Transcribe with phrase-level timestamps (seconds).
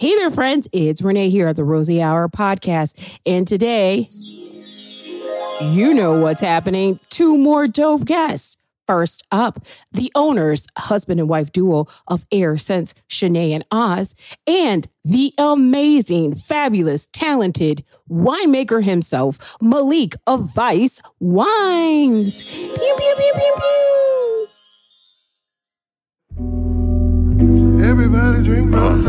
[0.00, 0.68] Hey there, friends.
[0.72, 3.18] It's Renee here at the Rosie Hour podcast.
[3.26, 4.06] And today,
[5.72, 7.00] you know what's happening.
[7.10, 8.58] Two more dope guests.
[8.86, 9.58] First up,
[9.90, 14.14] the owners, husband and wife duo of Heir Scentz, Shanae and Oz,
[14.46, 22.76] and the amazing, fabulous, talented winemaker himself, Malek of Vice Wines.
[22.76, 24.46] Pew, pew, pew, pew, pew.
[27.84, 29.04] Everybody drink rose,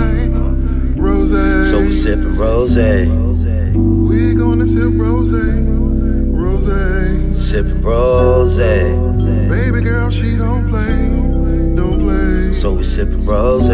[1.00, 1.32] rose.
[1.70, 7.50] So we sipping rose, We gonna sip rose, rose.
[7.50, 8.58] sipping rose.
[8.58, 12.54] Baby girl, she don't play, don't play.
[12.54, 13.68] So we sipping rose.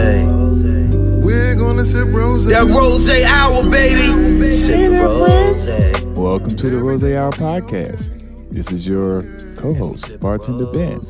[1.24, 2.46] We're gonna sip rose.
[2.46, 4.54] That rose hour, baby.
[4.56, 6.06] Sipping rose.
[6.16, 8.10] Welcome to the Rose Hour podcast.
[8.52, 9.24] This is your
[9.58, 11.02] co-host, bartender Ben,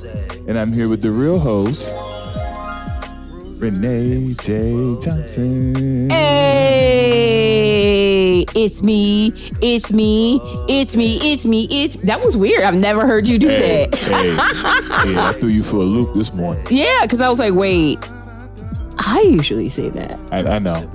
[0.48, 1.94] and I'm here with the real host,
[3.58, 4.98] Renee J.
[5.00, 6.10] Johnson.
[7.06, 7.66] Hey,
[8.54, 12.64] it's me, it's me, it's me, it's me, it's that was weird.
[12.64, 13.98] I've never heard you do Hey, that.
[14.00, 14.34] hey,
[15.14, 16.66] yeah, I threw you for a loop this morning.
[16.70, 17.98] Yeah, because I was like, wait,
[19.00, 20.20] I usually say that.
[20.32, 20.90] I, I know,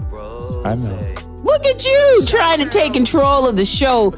[0.64, 1.14] I know.
[1.42, 4.12] Look at you trying to take control of the show.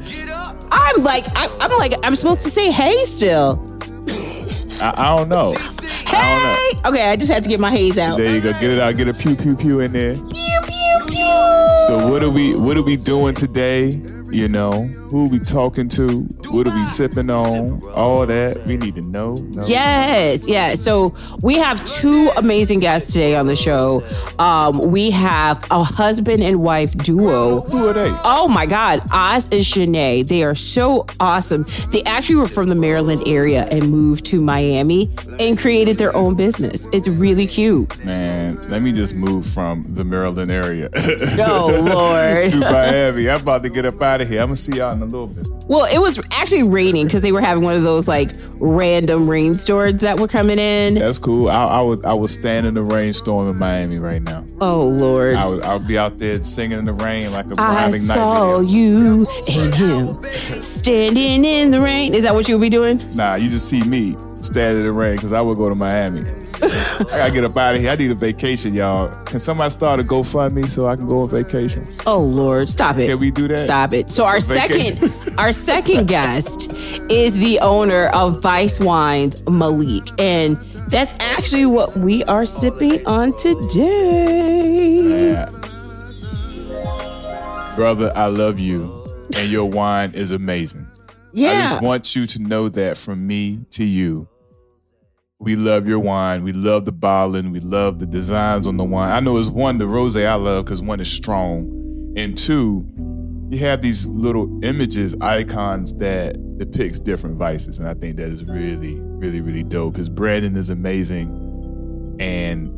[0.71, 3.57] I'm like, I, I'm like, I'm supposed to say hey still.
[4.81, 5.53] I, I don't know.
[6.13, 6.71] Hey!
[6.85, 8.17] Okay, I just had to get my haze out.
[8.17, 8.51] There you go.
[8.53, 8.95] Get it out.
[8.97, 10.15] Get a pew pew pew in there.
[10.15, 11.87] Pew, pew, pew.
[11.87, 13.91] So what are we what are we doing today?
[14.33, 16.07] You know, who we talking to?
[16.49, 17.83] What are we sipping on?
[17.89, 19.35] All that we need to know.
[19.35, 19.63] know.
[19.67, 20.73] Yes, yeah.
[20.73, 24.03] So we have two amazing guests today on the show.
[24.39, 27.61] Um, we have a husband and wife duo.
[27.61, 28.11] Who are they?
[28.23, 30.27] Oh my God, Oz and Shanae.
[30.27, 31.67] They are so awesome.
[31.91, 36.35] They actually were from the Maryland area and moved to Miami and created their own
[36.35, 36.87] business.
[36.91, 38.03] It's really cute.
[38.03, 40.89] Man, let me just move from the Maryland area
[41.37, 42.49] Oh, Lord.
[42.49, 43.29] to Miami.
[43.29, 44.41] I'm about to get up out of here.
[44.41, 45.47] I'm gonna see y'all in a little bit.
[45.67, 50.01] Well, it was actually raining because they were having one of those like random rainstorms
[50.01, 50.95] that were coming in.
[50.95, 51.49] That's cool.
[51.49, 54.45] I, I would I would stand in the rainstorm in Miami right now.
[54.61, 55.35] Oh, Lord.
[55.35, 57.99] I would I would be out there singing in the rain like a I McKnight
[58.13, 58.69] saw video.
[58.69, 62.13] you and him standing in the rain.
[62.13, 63.01] Is that what you would be doing?
[63.15, 66.21] Nah, you just see me standing in the rain because I would go to Miami.
[66.61, 67.89] I gotta get up out of here.
[67.89, 69.09] I need a vacation, y'all.
[69.25, 71.87] Can somebody start a GoFundMe so I can go on vacation?
[72.05, 73.07] Oh Lord, stop it.
[73.07, 73.65] Can we do that?
[73.65, 74.11] Stop it.
[74.11, 76.71] So our second our second guest
[77.09, 80.07] is the owner of Vice Wines, Malek.
[80.19, 84.93] And that's actually what we are sipping on today.
[87.75, 89.03] Brother, I love you,
[89.35, 90.85] and your wine is amazing.
[91.33, 91.49] Yeah.
[91.49, 94.27] I just want you to know that from me to you.
[95.43, 96.43] We love your wine.
[96.43, 97.51] We love the bottling.
[97.51, 99.11] We love the designs on the wine.
[99.11, 102.13] I know it's one, the rose I love because one is strong.
[102.15, 102.87] And two,
[103.49, 107.77] you have these little images, icons that depicts different vices.
[107.77, 112.15] And I think that is really, really, really dope because Brandon is amazing.
[112.21, 112.71] And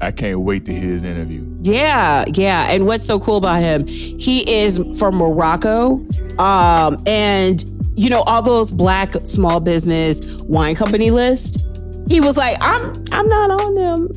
[0.00, 1.44] I can't wait to hear his interview.
[1.60, 2.70] Yeah, yeah.
[2.70, 3.88] And what's so cool about him?
[3.88, 6.06] He is from Morocco.
[6.38, 11.66] Um, and you know, all those black small business wine company list.
[12.12, 14.08] He was like, I'm I'm not on them.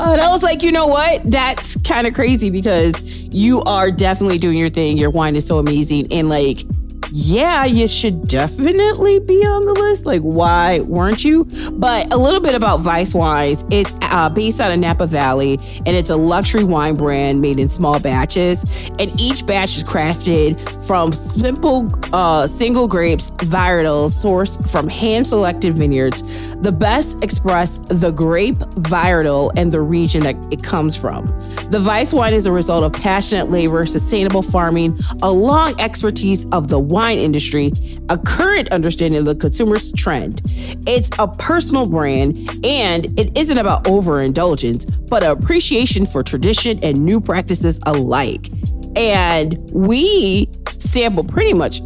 [0.00, 1.22] Uh, and I was like, you know what?
[1.24, 4.98] That's kind of crazy because you are definitely doing your thing.
[4.98, 6.12] Your wine is so amazing.
[6.12, 6.64] And like,
[7.12, 10.06] yeah, you should definitely be on the list.
[10.06, 11.44] Like, why weren't you?
[11.72, 13.64] But a little bit about Vice Wines.
[13.70, 17.68] It's uh, based out of Napa Valley, and it's a luxury wine brand made in
[17.68, 18.64] small batches.
[18.98, 26.22] And each batch is crafted from simple, uh, single grapes, varietals sourced from hand-selected vineyards.
[26.56, 31.26] The best express the grape varietal and the region that it comes from.
[31.70, 36.68] The Vice wine is a result of passionate labor, sustainable farming, a long expertise of
[36.68, 37.72] the wine industry,
[38.08, 40.42] a current understanding of the consumer's trend.
[40.86, 47.20] It's a personal brand, and it isn't about overindulgence, but appreciation for tradition and new
[47.20, 48.48] practices alike.
[48.96, 51.80] And we sample pretty much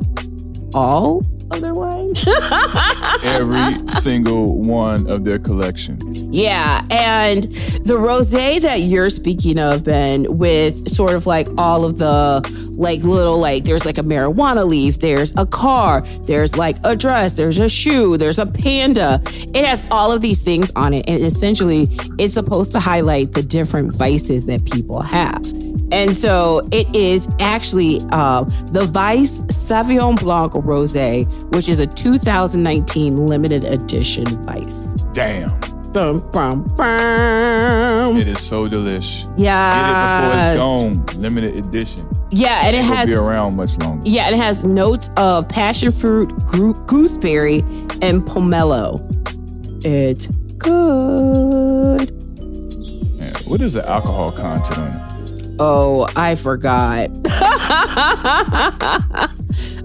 [0.75, 1.22] all
[1.54, 2.12] of their wine.
[3.22, 5.99] Every single one of their collection.
[6.32, 11.99] Yeah, and the rosé that you're speaking of, Ben, with sort of like all of
[11.99, 16.96] the like little like there's like a marijuana leaf, there's a car, there's like a
[16.96, 19.20] dress, there's a shoe, there's a panda.
[19.55, 21.88] It has all of these things on it, and essentially
[22.19, 25.43] it's supposed to highlight the different vices that people have.
[25.92, 33.26] And so it is actually uh, the Vice Sauvignon Blanc Rosé, which is a 2019
[33.26, 34.88] limited edition Vice.
[35.12, 35.50] Damn.
[35.92, 38.16] Bum, bum, bum.
[38.16, 39.30] It is so delish.
[39.36, 39.74] Yeah.
[39.76, 41.20] Get it before it's gone.
[41.22, 42.08] Limited edition.
[42.30, 44.02] Yeah, and it It has be around much longer.
[44.08, 46.28] yeah, and it has notes of passion fruit,
[46.86, 47.58] gooseberry,
[48.00, 49.02] and pomelo.
[49.84, 52.10] It's good.
[53.18, 55.11] Man, what is the alcohol content on it?
[55.58, 57.10] Oh, I forgot.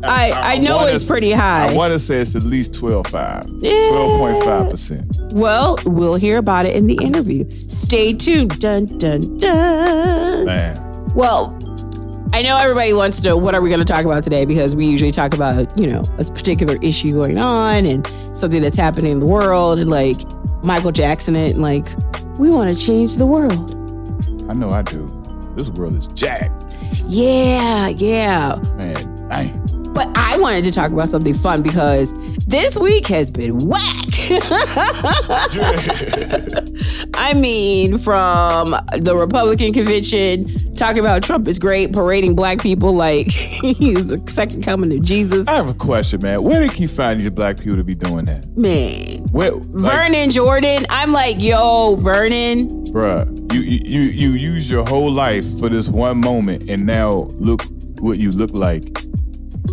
[0.03, 1.69] I I know wanna it's pretty high.
[1.69, 3.63] I want to say it's at least 12.5.
[3.63, 3.71] Yeah.
[3.71, 5.33] 12.5%.
[5.33, 7.49] well, we'll hear about it in the interview.
[7.67, 8.59] Stay tuned.
[8.59, 10.45] Dun dun dun.
[10.45, 10.83] Man.
[11.15, 11.57] Well,
[12.33, 14.75] I know everybody wants to know what are we going to talk about today because
[14.75, 18.05] we usually talk about, you know, a particular issue going on and
[18.37, 20.17] something that's happening in the world and like
[20.63, 21.87] Michael Jackson it and like
[22.37, 23.73] we want to change the world.
[24.49, 25.16] I know I do.
[25.57, 26.53] This world is jacked.
[27.07, 28.59] Yeah, yeah.
[28.75, 29.93] Man, dang.
[29.93, 32.13] But I wanted to talk about something fun because
[32.45, 34.06] this week has been whack.
[37.13, 40.45] I mean, from the Republican convention
[40.75, 45.47] talking about Trump is great, parading black people like he's the second coming of Jesus.
[45.47, 46.43] I have a question, man.
[46.43, 48.45] Where did he find these black people to be doing that?
[48.57, 49.23] Man.
[49.31, 52.85] Where, like, Vernon Jordan, I'm like, yo, Vernon.
[52.87, 54.01] bruh, you, you you
[54.31, 57.63] you use your whole life for this one moment, and now look
[57.99, 58.99] what you look like.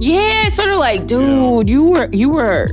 [0.01, 2.67] Yeah, it's sort of like, dude, you were you were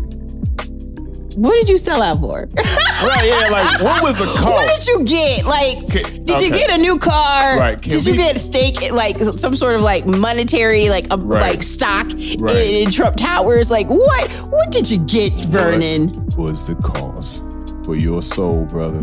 [1.38, 2.48] what did you sell out for?
[2.56, 3.26] Right?
[3.26, 3.48] Yeah.
[3.52, 4.46] Like, what was the cost?
[4.46, 5.46] What did you get?
[5.46, 5.78] Like,
[6.26, 7.58] did you get a new car?
[7.58, 11.18] Right, can Did you we- get stake, like some sort of like monetary, like a,
[11.18, 11.42] Right.
[11.54, 12.56] like stock Right.
[12.56, 13.72] in, in Trump Towers?
[13.72, 14.30] Like, what?
[14.52, 16.10] What did you get, Vernon?
[16.36, 17.44] What was the cost
[17.86, 19.02] for your soul, brother?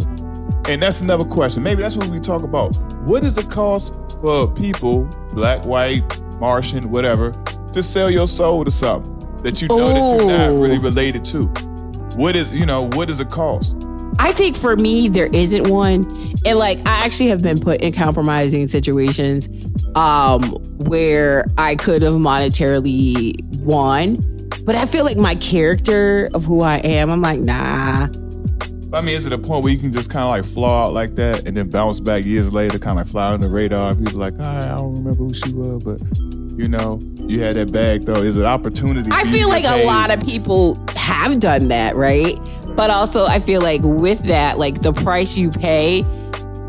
[0.68, 1.62] And that's another question.
[1.62, 2.76] Maybe that's what we talk about.
[3.04, 7.32] What is the cost for people, black, white, Martian, whatever,
[7.72, 11.50] to sell your soul to something that you know that you're not really related to?
[12.18, 13.76] What is, you know, what is the cost?
[14.18, 16.04] I think for me, there isn't one.
[16.44, 19.48] And like, I actually have been put in compromising situations
[19.94, 20.42] um,
[20.78, 24.16] where I could have monetarily won.
[24.64, 28.08] But I feel like my character of who I am, I'm like, nah.
[28.92, 30.94] I mean, is it a point where you can just kind of like flaw out
[30.94, 33.94] like that and then bounce back years later, kind of like fly on the radar?
[33.94, 36.00] People like, "Ah, I don't remember who she was, but
[36.58, 36.98] you know,
[37.28, 38.14] you had that bag though.
[38.14, 39.08] Is it opportunity?
[39.12, 40.74] I feel like a lot of people
[41.08, 42.38] have done that, right?
[42.76, 46.04] But also, I feel like with that, like the price you pay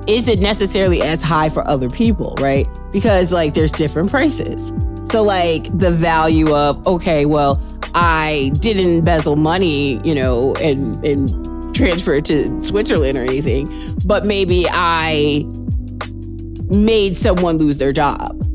[0.08, 2.68] isn't necessarily as high for other people, right?
[2.92, 4.72] Because like there's different prices.
[5.12, 7.62] So, like the value of, okay, well,
[7.94, 13.70] I didn't embezzle money, you know, and, and transfer it to Switzerland or anything,
[14.06, 15.46] but maybe I
[16.70, 18.49] made someone lose their job.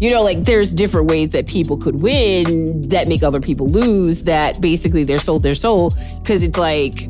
[0.00, 4.24] You know, like there's different ways that people could win that make other people lose
[4.24, 5.90] that basically they're sold their soul.
[6.24, 7.08] Cause it's like,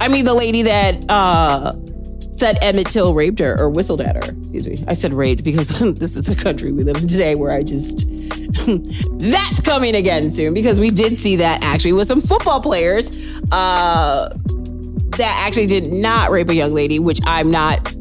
[0.00, 1.74] I mean, the lady that uh
[2.32, 4.22] said Emmett Till raped her or whistled at her.
[4.22, 4.76] Excuse me.
[4.88, 8.06] I said raped because this is the country we live in today where I just
[9.18, 13.16] that's coming again soon because we did see that actually with some football players
[13.52, 14.34] uh
[15.16, 17.94] that actually did not rape a young lady, which I'm not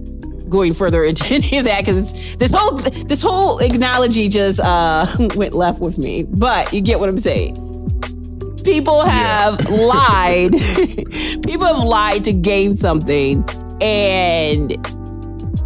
[0.49, 5.53] going further into any of that because this whole this whole analogy just uh went
[5.53, 6.23] left with me.
[6.23, 7.65] But you get what I'm saying.
[8.63, 10.53] People have lied.
[11.45, 13.43] People have lied to gain something,
[13.81, 14.75] and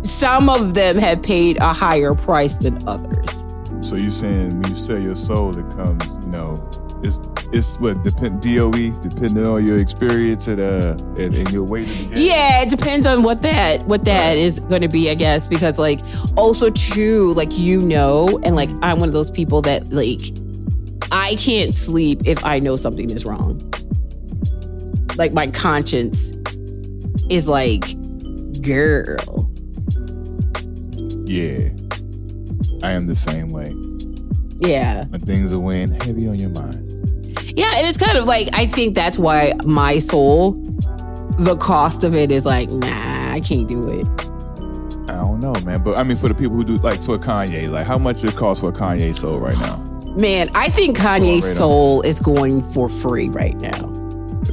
[0.03, 3.43] some of them have paid a higher price than others.
[3.81, 6.55] So you're saying when you sell your soul, it comes, you know,
[7.03, 7.19] it's
[7.51, 12.09] it's what depend DOE depending on your experience and uh and, and your weight in
[12.09, 12.27] the game.
[12.27, 15.77] Yeah, it depends on what that what that is going to be, I guess, because
[15.77, 15.99] like
[16.37, 20.21] also too, like you know, and like I'm one of those people that like
[21.11, 23.61] I can't sleep if I know something is wrong.
[25.17, 26.31] Like my conscience
[27.29, 27.83] is like,
[28.61, 29.49] girl.
[31.25, 31.69] Yeah.
[32.81, 33.75] I am the same way.
[34.59, 35.05] Yeah.
[35.05, 36.92] When things are weighing heavy on your mind.
[37.55, 40.51] Yeah, and it's kind of like I think that's why my soul,
[41.39, 44.07] the cost of it is like, nah, I can't do it.
[45.09, 45.83] I don't know, man.
[45.83, 48.35] But I mean for the people who do like for Kanye, like how much it
[48.35, 49.77] costs for Kanye soul right now?
[50.15, 51.55] Man, I think Kanye's right on.
[51.55, 53.89] soul is going for free right now.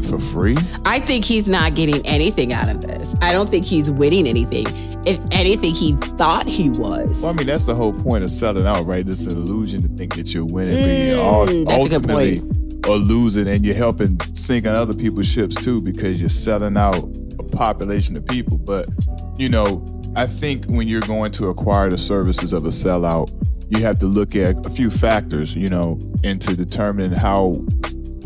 [0.08, 0.56] For free?
[0.84, 3.14] I think he's not getting anything out of this.
[3.20, 4.66] I don't think he's winning anything.
[5.06, 7.22] If anything, he thought he was.
[7.22, 9.06] Well, I mean, that's the whole point of selling out, right?
[9.06, 10.82] It's an illusion to think that you're winning,
[11.16, 12.40] but all Mm, that's a good ultimately
[12.88, 17.02] are losing, and you're helping sinking other people's ships too because you're selling out
[17.38, 18.58] a population of people.
[18.58, 18.88] But
[19.36, 23.30] you know, I think when you're going to acquire the services of a sellout,
[23.68, 27.64] you have to look at a few factors, you know, into determining how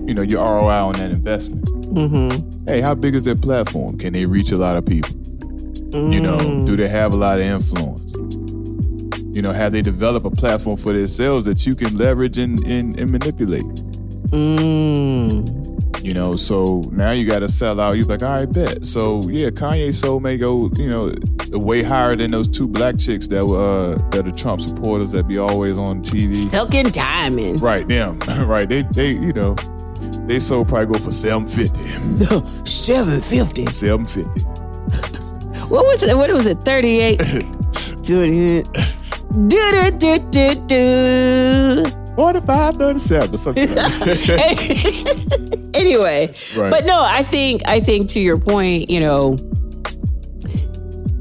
[0.06, 1.64] you know your ROI on that investment.
[1.94, 2.64] Mm-hmm.
[2.66, 3.98] Hey, how big is their platform?
[3.98, 5.10] Can they reach a lot of people?
[5.94, 6.66] You know, Mm.
[6.66, 8.12] do they have a lot of influence?
[9.34, 12.98] You know, have they developed a platform for themselves that you can leverage and, and,
[12.98, 13.64] and manipulate?
[14.34, 15.64] Mm.
[16.04, 17.92] You know, so now you got to sell out.
[17.92, 18.84] You're like, all right, bet.
[18.84, 21.14] So yeah, Kanye soul may go, you know,
[21.52, 25.26] way higher than those two black chicks that were uh, that are Trump supporters that
[25.26, 26.34] be always on TV.
[26.34, 27.62] Silk and Diamond.
[27.62, 28.18] Right, them.
[28.46, 28.68] right.
[28.68, 29.54] They they you know,
[30.26, 31.80] they sold probably go for seven fifty.
[32.64, 33.66] Seven fifty.
[33.66, 34.40] Seven fifty.
[35.68, 36.14] What was it?
[36.16, 36.58] What was it?
[36.60, 37.18] Thirty eight.
[38.02, 38.62] Do
[39.48, 42.03] do do do do.
[42.16, 43.68] 45, 37 or something.
[43.74, 45.70] like that.
[45.74, 46.70] anyway, Right.
[46.70, 49.36] but no, I think I think to your point, you know,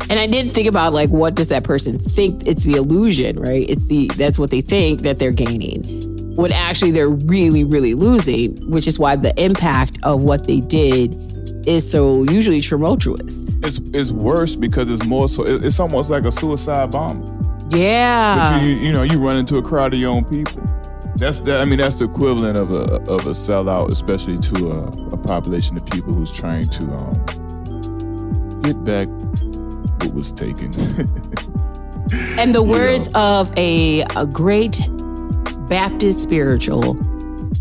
[0.10, 2.46] and I did think about like what does that person think?
[2.48, 3.68] It's the illusion, right?
[3.70, 6.02] It's the that's what they think that they're gaining.
[6.36, 11.16] When actually they're really, really losing, which is why the impact of what they did
[11.68, 13.44] is so usually tumultuous.
[13.64, 15.44] it's it's worse because it's more so.
[15.46, 17.32] It's almost like a suicide bomber.
[17.76, 18.58] Yeah.
[18.60, 20.62] But you, you know, you run into a crowd of your own people.
[21.18, 21.62] That's that.
[21.62, 25.78] I mean, that's the equivalent of a of a sellout, especially to a, a population
[25.78, 29.08] of people who's trying to um, get back
[30.02, 30.72] what was taken.
[32.38, 34.80] And the You words of a, a great
[35.68, 36.96] Baptist spiritual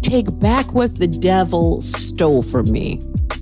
[0.03, 3.01] take back what the devil stole from me.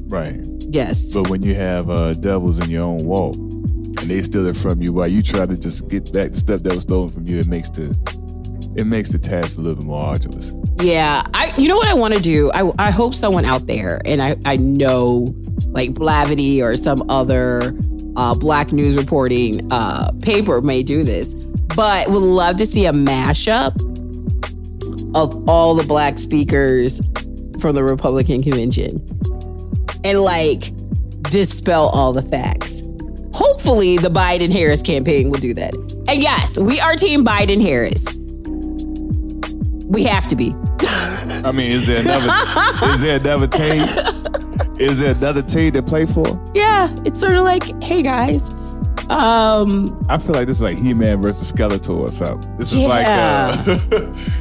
[0.09, 0.41] right.
[0.73, 1.13] Yes.
[1.13, 4.81] But when you have uh, devils in your own walk and they steal it from
[4.83, 7.39] you while you try to just get back the stuff that was stolen from you,
[7.41, 7.89] it makes the
[8.77, 10.55] it makes the task a little bit more arduous.
[10.81, 11.23] Yeah.
[11.35, 12.51] I you know what I want to do?
[12.53, 15.35] I I hope someone out there and I I know
[15.69, 17.73] like Blavity or some other
[18.17, 21.35] uh, black news reporting uh, paper may do this,
[21.77, 23.75] but would love to see a mashup
[25.15, 27.01] of all the black speakers
[27.61, 29.05] from the Republican convention
[30.05, 30.73] and like
[31.23, 32.83] dispel all the facts.
[33.35, 35.75] Hopefully, the Biden Harris campaign will do that.
[36.09, 38.19] And yes, we are Team Biden Harris.
[39.91, 40.55] We have to be.
[41.45, 43.83] I mean, is there another is there another team?
[44.79, 46.25] Is there another team to play for?
[46.55, 48.51] Yeah, it's sort of like, hey guys,
[49.11, 52.57] um, I feel like this is like He-Man versus Skeletor or something.
[52.57, 52.87] This is Yeah.
[52.87, 53.77] like, uh,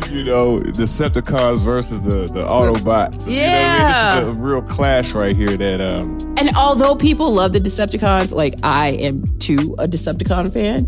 [0.13, 3.27] you know, Decepticons versus the, the Autobots.
[3.29, 4.21] You know I mean?
[4.21, 8.31] This is a real clash right here that, um, and although people love the Decepticons,
[8.33, 10.87] like I am too a Decepticon fan.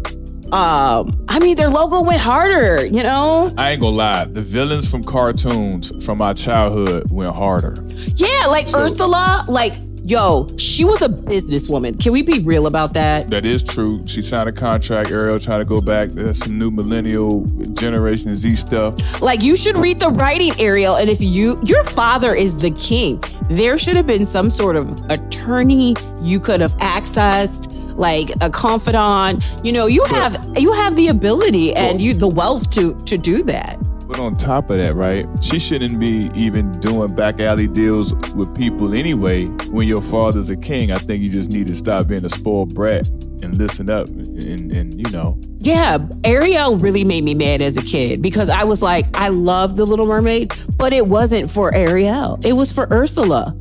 [0.51, 3.51] Um, I mean, their logo went harder, you know?
[3.57, 7.75] I ain't gonna lie, the villains from cartoons from my childhood went harder.
[8.15, 11.97] Yeah, like So- Ursula, like, yo, she was a businesswoman.
[12.01, 13.29] Can we be real about that?
[13.29, 14.01] That is true.
[14.05, 15.11] She signed a contract.
[15.11, 16.09] Ariel trying to go back.
[16.09, 19.21] There's some new millennial Generation Z stuff.
[19.21, 20.95] Like, you should read the writing, Ariel.
[20.95, 24.99] And if you, your father is the king, there should have been some sort of
[25.09, 27.70] attorney you could have accessed,
[28.01, 29.45] like a confidant.
[29.63, 33.43] You know, you have you have the ability and you the wealth to to do
[33.43, 33.77] that.
[34.07, 38.53] But on top of that, right, she shouldn't be even doing back alley deals with
[38.57, 39.45] people anyway.
[39.71, 42.75] When your father's a king, I think you just need to stop being a spoiled
[42.75, 43.07] brat
[43.41, 44.09] and listen up.
[44.09, 48.65] And, and you know, Yeah, Ariel really made me mad as a kid because I
[48.65, 52.37] was like, I love the Little Mermaid, but it wasn't for Ariel.
[52.43, 53.55] It was for Ursula.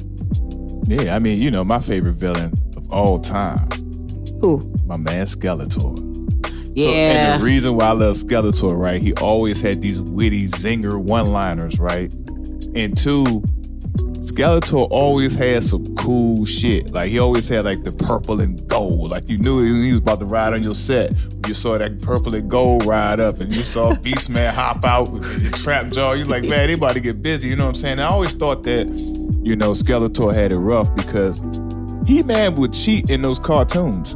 [0.86, 3.68] yeah, I mean, you know, my favorite villain of all time,
[4.40, 4.72] Who?
[4.86, 5.96] my man Skeletor.
[6.50, 6.88] So, Yeah.
[7.34, 9.00] and the reason why I love Skeletor, right?
[9.00, 12.12] He always had these witty zinger one-liners, right?
[12.74, 13.24] And two,
[14.20, 16.92] Skeletor always had some cool shit.
[16.92, 19.10] Like he always had like the purple and gold.
[19.10, 21.12] Like you knew he was about to ride on your set.
[21.46, 25.50] You saw that purple and gold ride up, and you saw Beastman hop out with
[25.50, 26.12] the trap jaw.
[26.12, 27.48] You're like, man, they about to get busy.
[27.48, 27.98] You know what I'm saying?
[27.98, 28.86] I always thought that,
[29.42, 31.40] you know, Skeletor had it rough because
[32.06, 34.14] He Man would cheat in those cartoons.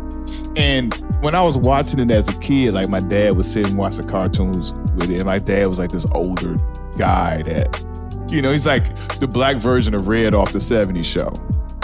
[0.57, 3.77] And when I was watching it as a kid, like my dad would sit and
[3.77, 5.17] watch the cartoons with it.
[5.17, 6.57] And my dad was like this older
[6.97, 7.85] guy that,
[8.31, 11.33] you know, he's like the black version of Red off the 70s show.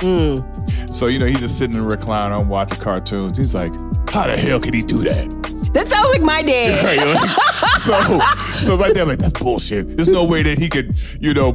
[0.00, 0.92] Mm.
[0.92, 3.38] So, you know, he's just sitting in the recliner and watching cartoons.
[3.38, 3.72] He's like,
[4.10, 5.28] how the hell can he do that?
[5.72, 6.84] That sounds like my dad.
[6.84, 7.30] Right, like,
[7.78, 8.20] so,
[8.58, 9.96] so right there, I'm like, that's bullshit.
[9.96, 11.52] There's no way that he could, you know,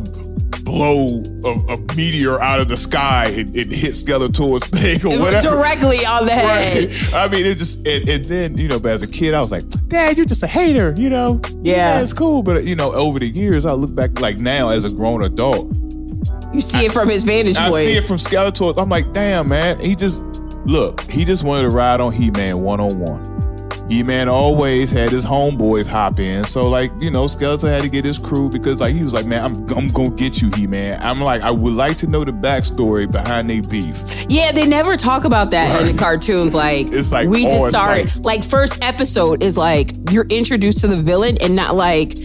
[0.65, 5.49] blow a, a meteor out of the sky and, and hit Skeletor's thing or whatever.
[5.55, 6.89] Directly on the head.
[6.89, 7.13] Right.
[7.13, 9.51] I mean, it just and, and then you know, but as a kid, I was
[9.51, 11.39] like, Dad, you're just a hater, you know.
[11.61, 12.01] Yeah.
[12.01, 14.93] it's cool, but you know, over the years, I look back like now as a
[14.93, 15.67] grown adult,
[16.55, 17.73] You see it from his vantage point.
[17.73, 18.73] I see it from Skeletor.
[18.81, 20.23] I'm like, damn, man, he just
[20.65, 23.35] look, he just wanted to ride on He Man one on one.
[23.87, 26.43] He Man always had his homeboys hop in.
[26.45, 29.27] So like, you know, Skeletor had to get his crew because like he was like,
[29.27, 30.99] man, I'm I'm gonna get you, He Man.
[31.03, 33.95] I'm like, I would like to know the backstory behind their beef.
[34.27, 36.55] Yeah, they never talk about that in the cartoons.
[36.55, 40.87] Like, It's like, we just start like- like, first episode is like you're introduced to
[40.87, 42.17] the villain and not like,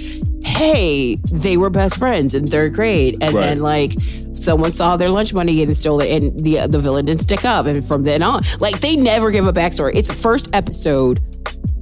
[0.45, 3.43] hey, they were best friends in third grade, and Right.
[3.47, 3.95] then like
[4.35, 7.85] someone saw their lunch money getting stolen, and the the villain didn't stick up, and
[7.85, 9.93] from then on, like they never give a backstory.
[9.95, 11.21] It's first episode.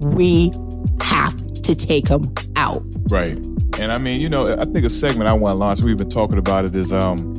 [0.00, 0.52] We
[1.00, 2.82] have to take them out.
[3.10, 3.36] Right.
[3.78, 6.08] And I mean, you know, I think a segment I want to launch, we've been
[6.10, 7.36] talking about it, is um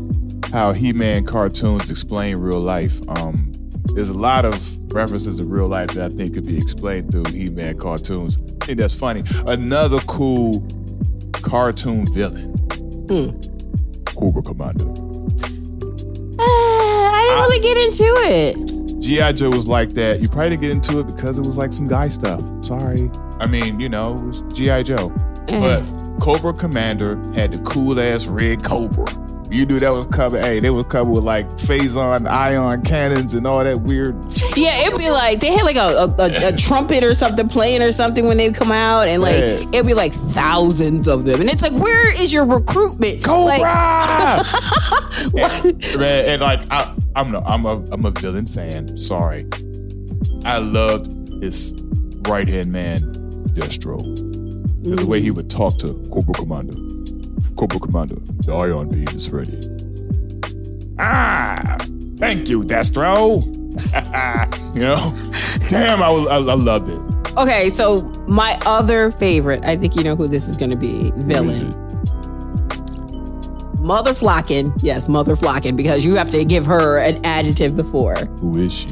[0.51, 2.99] how He-Man cartoons explain real life.
[3.09, 3.51] Um
[3.95, 7.25] there's a lot of references to real life that I think could be explained through
[7.25, 8.37] He-Man cartoons.
[8.61, 9.23] I think that's funny.
[9.47, 10.63] Another cool
[11.33, 12.53] cartoon villain.
[13.07, 13.39] Hmm.
[14.05, 14.89] Cobra Commander.
[16.37, 19.01] Uh, I didn't really get into it.
[19.01, 19.31] G.I.
[19.33, 20.19] Joe was like that.
[20.21, 22.41] You probably didn't get into it because it was like some guy stuff.
[22.63, 23.09] Sorry.
[23.39, 24.83] I mean, you know, it was G.I.
[24.83, 25.11] Joe.
[25.47, 25.59] Eh.
[25.59, 29.07] But Cobra Commander had the cool ass red Cobra.
[29.51, 30.41] You knew that was covered.
[30.41, 34.15] Hey, they was covered with like phazon ion cannons and all that weird.
[34.55, 37.91] Yeah, it'd be like they had like a, a, a, trumpet or something playing or
[37.91, 39.67] something when they'd come out, and like Yeah.
[39.73, 43.23] it'd be like thousands of them, and it's like, where is your recruitment?
[43.23, 43.57] Cobra!
[45.33, 48.95] Like, and, man, and like I, I'm no, I'm a I'm a villain fan.
[48.97, 49.47] Sorry,
[50.45, 51.07] I loved
[51.41, 51.73] his
[52.27, 52.99] right hand man,
[53.53, 53.97] Destro.
[54.83, 56.98] The way he would talk to Cobra Commander.
[57.59, 59.59] Cobra Commander, the ion beam is ready.
[60.97, 61.75] Ah,
[62.17, 63.43] thank you, Destro.
[64.73, 65.11] you know,
[65.67, 67.37] damn, I, was, I, I loved it.
[67.37, 67.97] okay, so
[68.29, 71.71] my other favorite, I think you know who this is going to be, villain.
[73.81, 74.73] Mother Flockin.
[74.81, 78.15] Yes, Mother Flockin, because you have to give her an adjective before.
[78.39, 78.87] Who is she?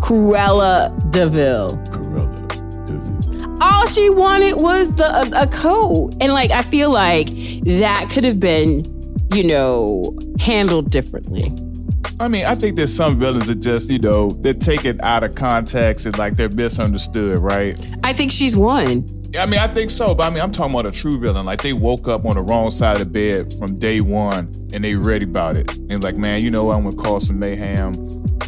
[0.00, 1.76] Cruella Deville.
[1.90, 2.53] Corella Deville.
[3.64, 7.28] All she wanted was the a, a coat and like i feel like
[7.64, 8.84] that could have been
[9.32, 10.04] you know
[10.38, 11.52] handled differently
[12.20, 15.34] I mean, I think there's some villains that just, you know, they're taken out of
[15.34, 17.76] context and like they're misunderstood, right?
[18.04, 19.04] i think she's one
[19.36, 21.44] I mean, I think so, but I mean, I'm talking about a true villain.
[21.44, 24.84] Like they woke up on the wrong side of the bed from day one and
[24.84, 25.76] they ready about it.
[25.90, 26.76] And like, man, you know what?
[26.76, 27.94] I'm gonna cause some mayhem.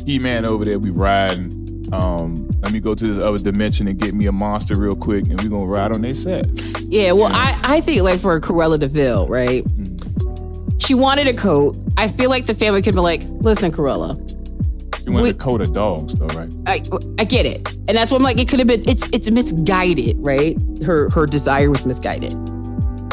[0.04, 1.55] He man over there, we riding.
[1.92, 5.24] Um, let me go to this other dimension and get me a monster real quick,
[5.28, 6.46] and we're gonna ride on their set.
[6.88, 9.64] yeah well i i think like for Cruella deville right?
[10.78, 11.76] She wanted a coat.
[11.96, 14.14] I feel like the family could be like listen Cruella,
[15.04, 16.52] You want We- the coat of dogs, though, right?
[16.66, 16.82] I,
[17.18, 17.76] I get it.
[17.88, 20.56] And that's what i'm like it could have been it's it's misguided right?
[20.84, 22.34] Her her desire was misguided.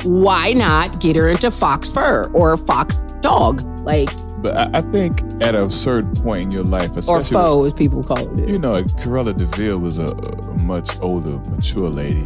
[0.06, 3.62] Why not get her into fox fur or fox dog?
[3.86, 4.10] Like
[4.44, 7.74] But I, I think at a certain point in your life, or especially foe as
[7.74, 12.24] people call it you know, Corella Deville was a, a much older, mature lady.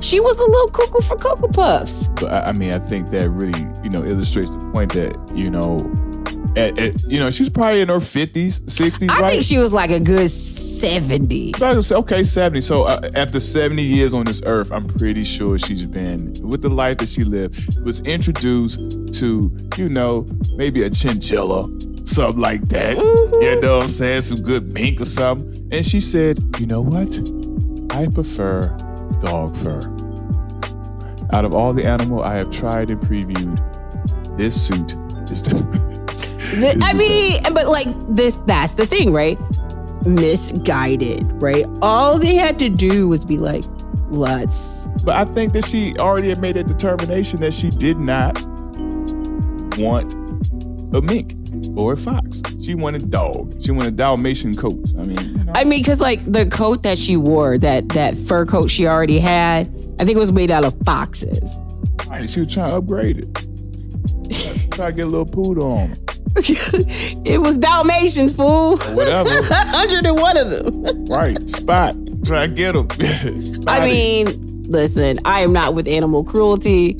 [0.00, 2.08] She was a little cuckoo for Cocoa Puffs.
[2.16, 5.48] But I, I mean, I think that really, you know, illustrates the point that you
[5.48, 5.78] know,
[6.56, 9.30] at, at you know, she's probably in her fifties, sixties, I right?
[9.30, 11.54] think she was like a good 70.
[11.62, 12.60] I okay, seventy.
[12.60, 16.70] So uh, after seventy years on this earth, I'm pretty sure she's been with the
[16.70, 17.80] life that she lived.
[17.84, 18.80] Was introduced
[19.14, 21.68] to, you know, maybe a chinchilla,
[22.04, 22.96] something like that.
[22.96, 24.22] You know what I'm saying?
[24.22, 25.68] Some good mink or something.
[25.70, 27.16] And she said, you know what?
[27.92, 28.62] I prefer
[29.22, 29.80] dog fur.
[31.32, 33.56] Out of all the animal I have tried and previewed,
[34.36, 34.94] this suit
[35.30, 35.92] is the.
[36.52, 39.38] The- I mean, but like this, that's the thing, right?
[40.06, 41.64] Misguided, right?
[41.80, 43.64] All they had to do was be like,
[44.10, 44.86] let's.
[45.04, 48.34] But I think that she already had made a determination that she did not
[49.78, 50.14] want
[50.94, 51.36] a mink
[51.76, 52.42] or a fox.
[52.62, 53.60] She wanted dog.
[53.62, 54.92] She wanted Dalmatian coats.
[54.98, 55.52] I mean, you know.
[55.54, 59.18] I mean, because like the coat that she wore, that that fur coat she already
[59.18, 59.68] had,
[60.00, 61.58] I think it was made out of foxes.
[62.10, 63.34] Right, she was trying to upgrade it.
[64.72, 65.94] Try to get a little poodle on.
[66.36, 68.76] It was Dalmatians, fool.
[68.78, 69.30] Whatever.
[69.42, 71.04] 101 of them.
[71.06, 71.50] right.
[71.50, 71.94] Spot.
[72.24, 72.88] Try to get them.
[73.66, 76.96] I mean, listen, I am not with animal cruelty.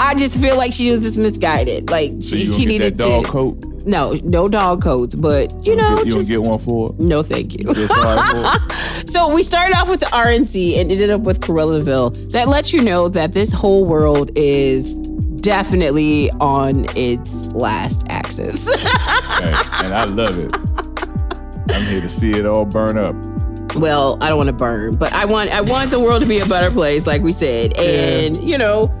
[0.00, 1.90] I just feel like she was just misguided.
[1.90, 3.30] Like so she, she needed that dog to.
[3.30, 3.64] coat?
[3.86, 6.98] No, no dog coats, but you know, Get- you just, get one for it?
[7.00, 7.72] no, thank you.
[7.72, 8.72] Feel sorry for it?
[9.08, 12.30] So we started off with the RNC and ended up with Corellaville.
[12.32, 14.94] That lets you know that this whole world is
[15.40, 18.72] definitely on its last axis.
[18.82, 20.52] Hey, and I love it.
[21.72, 23.14] I'm here to see it all burn up.
[23.76, 26.38] well, I don't want to burn, but I want I want the world to be
[26.40, 27.76] a better place, like we said.
[27.78, 28.92] And you know,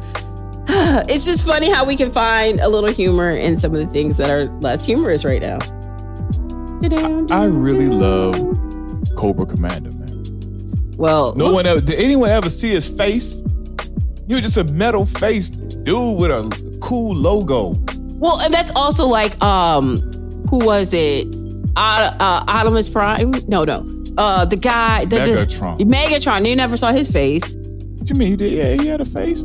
[1.08, 4.16] it's just funny how we can find a little humor in some of the things
[4.18, 5.58] that are less humorous right now.
[7.34, 8.36] I really love
[9.16, 10.22] Cobra Commander, man.
[10.96, 13.42] Well, No look- one ever did anyone ever see his face?
[14.28, 17.74] He was just a metal faced dude with a cool logo.
[18.14, 19.96] Well, and that's also like um,
[20.50, 21.26] who was it?
[21.76, 23.32] Uh, uh, Optimus Prime?
[23.46, 23.86] No, no.
[24.16, 25.78] Uh, the guy, the, the- Megatron.
[25.78, 26.48] Megatron.
[26.48, 27.54] You never saw his face.
[27.54, 28.30] What you mean?
[28.32, 28.52] He did?
[28.52, 29.44] Yeah, he had a face.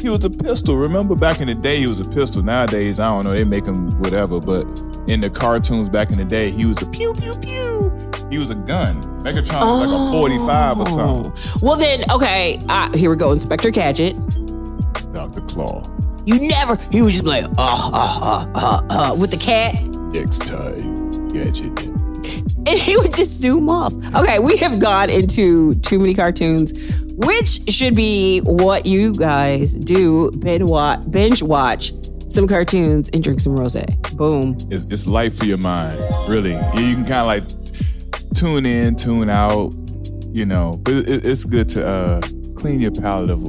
[0.00, 0.76] He was a pistol.
[0.76, 2.40] Remember back in the day, he was a pistol.
[2.42, 3.32] Nowadays, I don't know.
[3.36, 4.38] They make him whatever.
[4.38, 4.62] But
[5.08, 7.92] in the cartoons back in the day, he was a pew pew pew.
[8.30, 9.02] He was a gun.
[9.24, 11.32] Megatron was like a forty-five or something.
[11.34, 11.56] Oh.
[11.62, 12.62] Well, then, okay.
[12.68, 13.32] Uh, here we go.
[13.32, 14.14] Inspector Gadget.
[15.12, 15.84] Doctor Claw.
[16.24, 16.76] You never.
[16.92, 17.90] He was just like, uh, uh,
[18.22, 19.74] uh, uh, uh, with the cat.
[20.14, 21.86] X-Time Gadget.
[22.66, 23.92] and he would just zoom off.
[24.14, 26.72] Okay, we have gone into too many cartoons,
[27.14, 31.92] which should be what you guys do: binge watch, binge watch
[32.28, 33.86] some cartoons and drink some rosé.
[34.16, 34.56] Boom.
[34.70, 36.52] It's, it's light for your mind, really.
[36.52, 39.74] You can kind of like tune in, tune out,
[40.32, 40.78] you know.
[40.82, 42.20] But it, it's good to uh,
[42.56, 43.42] clean your palate of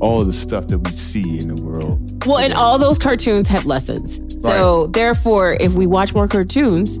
[0.00, 2.26] all the stuff that we see in the world.
[2.26, 4.20] Well, and all those cartoons have lessons.
[4.42, 7.00] So therefore, if we watch more cartoons,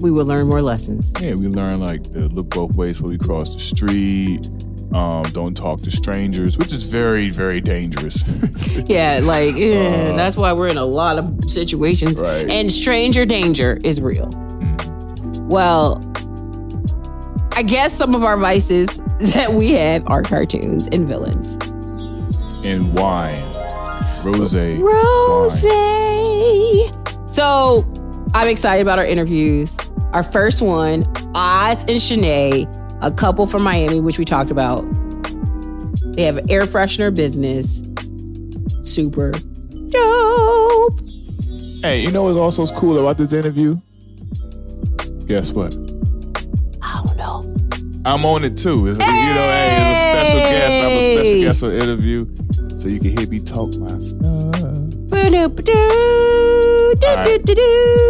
[0.00, 1.12] we will learn more lessons.
[1.20, 4.48] Yeah, we learn like to look both ways when we cross the street.
[4.92, 8.24] Um, don't talk to strangers, which is very, very dangerous.
[8.86, 12.20] Yeah, like eh, that's why we're in a lot of situations.
[12.20, 12.48] Right.
[12.48, 14.28] And stranger danger is real.
[15.42, 16.02] Well,
[17.52, 21.56] I guess some of our vices that we have are cartoons and villains.
[22.64, 23.42] And wine,
[24.24, 24.54] rose.
[24.54, 25.60] Rose.
[27.32, 27.84] So
[28.34, 29.76] I'm excited about our interviews.
[30.12, 32.66] Our first one, Oz and Shanae,
[33.00, 34.82] a couple from Miami, which we talked about.
[36.14, 37.82] They have an air freshener business.
[38.82, 39.30] Super
[39.88, 41.00] dope.
[41.82, 43.76] Hey, you know what's also cool about this interview?
[45.26, 45.74] Guess what?
[48.04, 48.28] I don't know.
[48.28, 48.86] I'm on it too.
[48.86, 50.82] It's, You know, hey, it's a special guest.
[50.82, 52.26] I'm a special guest on interview,
[52.78, 54.20] so you can hear me talk my stuff.
[55.10, 55.72] Ba-do-ba-do,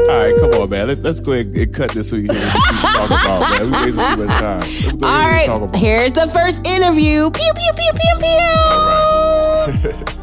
[0.09, 0.89] All right, come on, man.
[0.89, 3.65] Let, us go ahead and cut this so you can talk about, man.
[3.65, 4.61] We wasting too much time.
[4.61, 7.31] Let's go All right, here's the first interview.
[7.31, 8.29] Pew pew pew pew pew.
[8.29, 10.17] All right.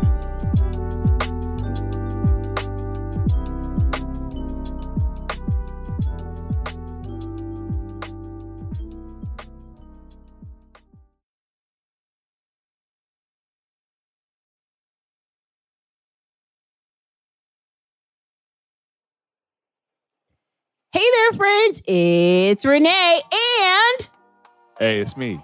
[21.38, 21.82] friends.
[21.88, 24.10] It's Renee and
[24.80, 25.40] hey, it's me.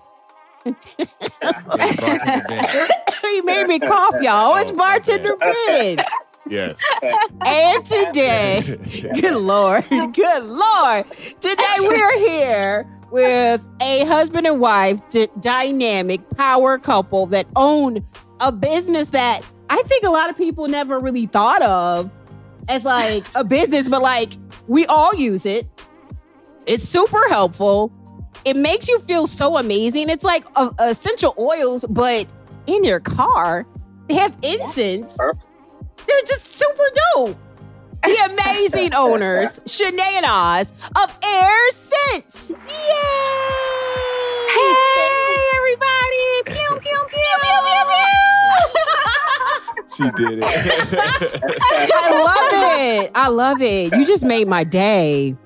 [0.66, 2.88] Yes, bartender Ben.
[3.22, 4.56] he made me cough, y'all.
[4.58, 6.04] It's Oh, bartender Ben.
[6.50, 6.82] Yes.
[7.46, 8.62] And today,
[9.22, 11.06] good Lord, good Lord.
[11.40, 18.04] Today we are here with a husband and wife d- dynamic power couple that own
[18.40, 22.10] a business that I think a lot of people never really thought of
[22.68, 24.34] as like a business, but like
[24.68, 25.68] we all use it.
[26.66, 27.92] It's super helpful.
[28.46, 30.10] It makes you feel so amazing.
[30.10, 32.28] It's like uh, essential oils, but
[32.68, 33.66] in your car.
[34.08, 35.16] They have incense.
[35.18, 36.84] They're just super
[37.16, 37.38] dope.
[38.04, 42.50] The amazing owners, Shanae and Oz of Heir Scentz.
[42.50, 42.58] Yay!
[44.50, 46.44] Hey, everybody!
[46.46, 47.60] Pew, pew, pew, pew,
[49.88, 50.44] pew, She did it.
[51.94, 52.54] I love
[53.06, 53.12] it.
[53.16, 53.94] I love it.
[53.96, 55.38] You just made my day.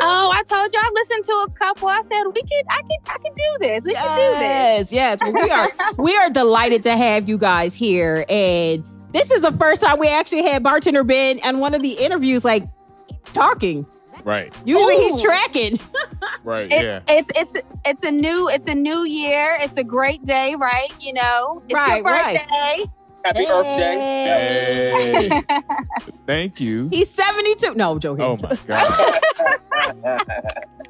[0.00, 1.88] Oh, I told you I listened to a couple.
[1.88, 3.84] I said we can, I can, I can do this.
[3.84, 4.92] We can do this.
[4.92, 5.18] yes.
[5.20, 8.24] Well, we are we are delighted to have you guys here.
[8.28, 11.92] And this is the first time we actually had bartender Ben and one of the
[11.92, 12.64] interviews like
[13.32, 13.86] talking.
[14.24, 14.52] right.
[14.64, 15.78] Usually he's tracking.
[16.42, 16.70] Right.
[16.70, 17.00] It's, yeah.
[17.08, 19.56] it's it's it's a new it's a new year.
[19.60, 20.90] It's a great day, right?
[21.00, 22.86] You know, it's Right, your right.
[23.24, 23.44] Birthday.
[23.44, 25.42] Happy Earth Day.
[25.42, 25.42] Hey.
[26.26, 26.88] Thank you.
[26.90, 27.74] He's 72.
[27.74, 28.24] No, I'm joking.
[28.24, 29.20] Oh my god.
[29.86, 30.18] I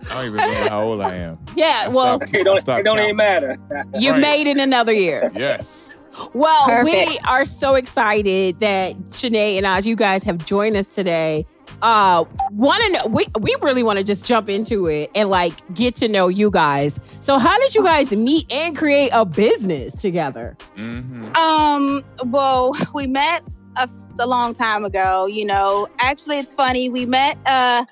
[0.08, 1.38] don't even remember how old I am.
[1.56, 3.56] Yeah, I well, stopped- It don't, Stop it don't even matter.
[3.98, 4.20] you Right.
[4.20, 5.30] made it another year.
[5.34, 5.94] Yes.
[6.32, 11.44] Well, we are so excited that Shanae and Oz, you guys have joined us today.
[11.82, 13.06] Uh, want to know?
[13.08, 16.50] We we really want to just jump into it and like get to know you
[16.50, 16.98] guys.
[17.20, 20.56] So, how did you guys meet and create a business together?
[20.76, 21.34] Mm-hmm.
[21.36, 23.42] Um, well, we met
[23.76, 25.88] a, a long time ago, you know.
[26.00, 26.88] Actually, it's funny.
[26.88, 27.84] We met uh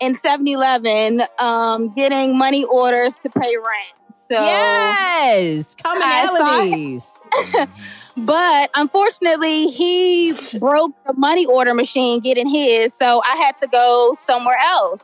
[0.00, 4.16] in 7-Eleven um getting money orders to pay rent.
[4.30, 7.10] So yes, commonalities.
[8.16, 14.14] But unfortunately, he broke the money order machine getting his, so I had to go
[14.18, 15.00] somewhere else.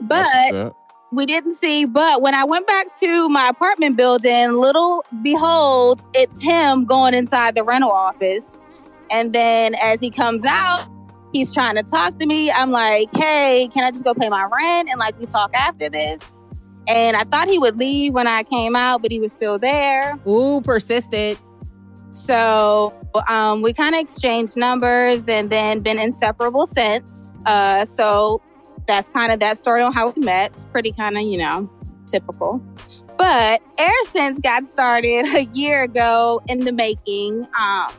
[0.00, 0.74] But
[1.10, 1.84] we didn't see.
[1.86, 7.54] But when I went back to my apartment building, little behold, it's him going inside
[7.54, 8.44] the rental office.
[9.10, 10.86] And then as he comes out,
[11.32, 12.50] he's trying to talk to me.
[12.50, 14.90] I'm like, hey, can I just go pay my rent?
[14.90, 16.20] And like, we talk after this.
[16.86, 20.18] And I thought he would leave when I came out, but he was still there.
[20.26, 21.38] Ooh, persistent.
[22.10, 22.92] So
[23.28, 27.30] um, we kind of exchanged numbers and then been inseparable since.
[27.46, 28.42] Uh, so
[28.86, 30.52] that's kind of that story on how we met.
[30.52, 31.70] It's pretty kind of, you know,
[32.06, 32.62] typical.
[33.16, 37.46] But Heir Scentz got started a year ago in the making.
[37.58, 37.92] Um,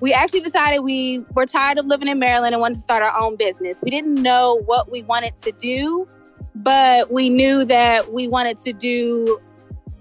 [0.00, 3.18] we actually decided we were tired of living in Maryland and wanted to start our
[3.18, 3.82] own business.
[3.82, 6.06] We didn't know what we wanted to do,
[6.54, 9.40] but we knew that we wanted to do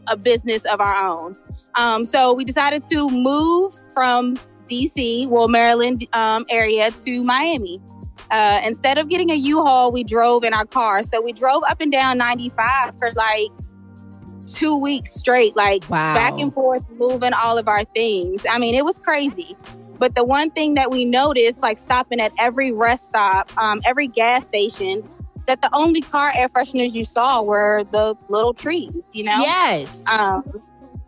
[0.08, 1.36] a business of our own.
[1.78, 4.36] Um, so we decided to move from
[4.70, 7.82] DC, well, Maryland um, area to Miami.
[8.32, 11.04] Uh, instead of getting a U-Haul, we drove in our car.
[11.04, 13.50] So we drove up and down 95 for like
[14.48, 16.16] two weeks straight, like Wow.
[16.16, 18.44] back and forth, moving all of our things.
[18.50, 19.56] I mean, it was crazy.
[19.98, 24.08] But the one thing that we noticed, like stopping at every rest stop, um, every
[24.08, 25.04] gas station,
[25.48, 29.38] that the only car air fresheners you saw were the little trees, you know?
[29.40, 30.04] Yes.
[30.08, 30.44] um,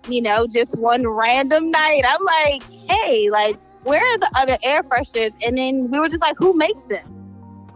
[0.07, 2.03] you know, just one random night.
[2.07, 5.33] I'm like, hey, like, where are the other air fresheners?
[5.45, 7.05] And then we were just like, who makes them?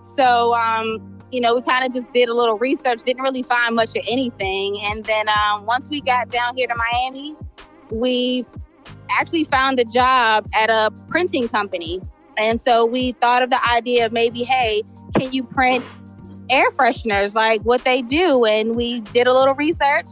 [0.02, 3.76] So, um, you know, we kind of just did a little research, didn't really find
[3.76, 4.80] much of anything.
[4.84, 7.36] And then um, once we got down here to Miami,
[7.89, 8.46] we
[9.10, 12.02] actually found a job at a printing company.
[12.38, 14.84] And so we thought of the idea of maybe, hey,
[15.17, 15.84] can you print
[16.50, 18.46] air fresheners like what they do?
[18.46, 20.08] And we did a little research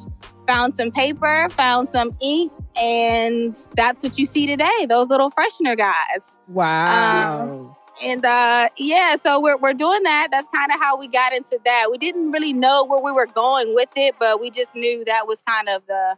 [0.49, 5.77] found some paper, found some ink, and that's what you see today, those little freshener
[5.77, 6.39] guys.
[6.47, 7.77] Wow.
[8.03, 10.29] And uh yeah, so we're we're doing that.
[10.31, 11.89] That's kind of how we got into that.
[11.91, 15.27] We didn't really know where we were going with it, but we just knew that
[15.27, 16.15] was kind of the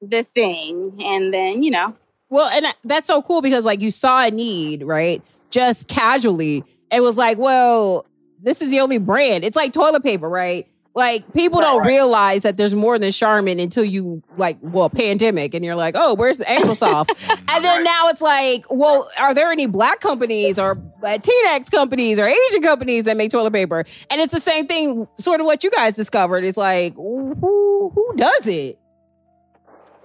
[0.00, 1.00] the thing.
[1.04, 1.94] And then, you know,
[2.30, 5.22] Well, and that's so cool because like you saw a need, right?
[5.50, 6.64] Just casually.
[6.90, 8.06] It was like, well,
[8.40, 9.44] this is the only brand.
[9.44, 10.66] It's like toilet paper, right?
[10.94, 11.86] Like people Right, don't right.
[11.88, 16.14] realize that there's more than Charmin until you like, well, pandemic, and you're like, oh,
[16.14, 17.10] where's the extra soft?
[17.30, 17.82] and then Right.
[17.84, 20.76] now it's like, well, are there any black companies or uh,
[21.06, 23.84] Latinx companies or Asian companies that make toilet paper?
[24.10, 26.44] And it's the same thing, sort of what you guys discovered.
[26.44, 28.78] It's like, who who does it?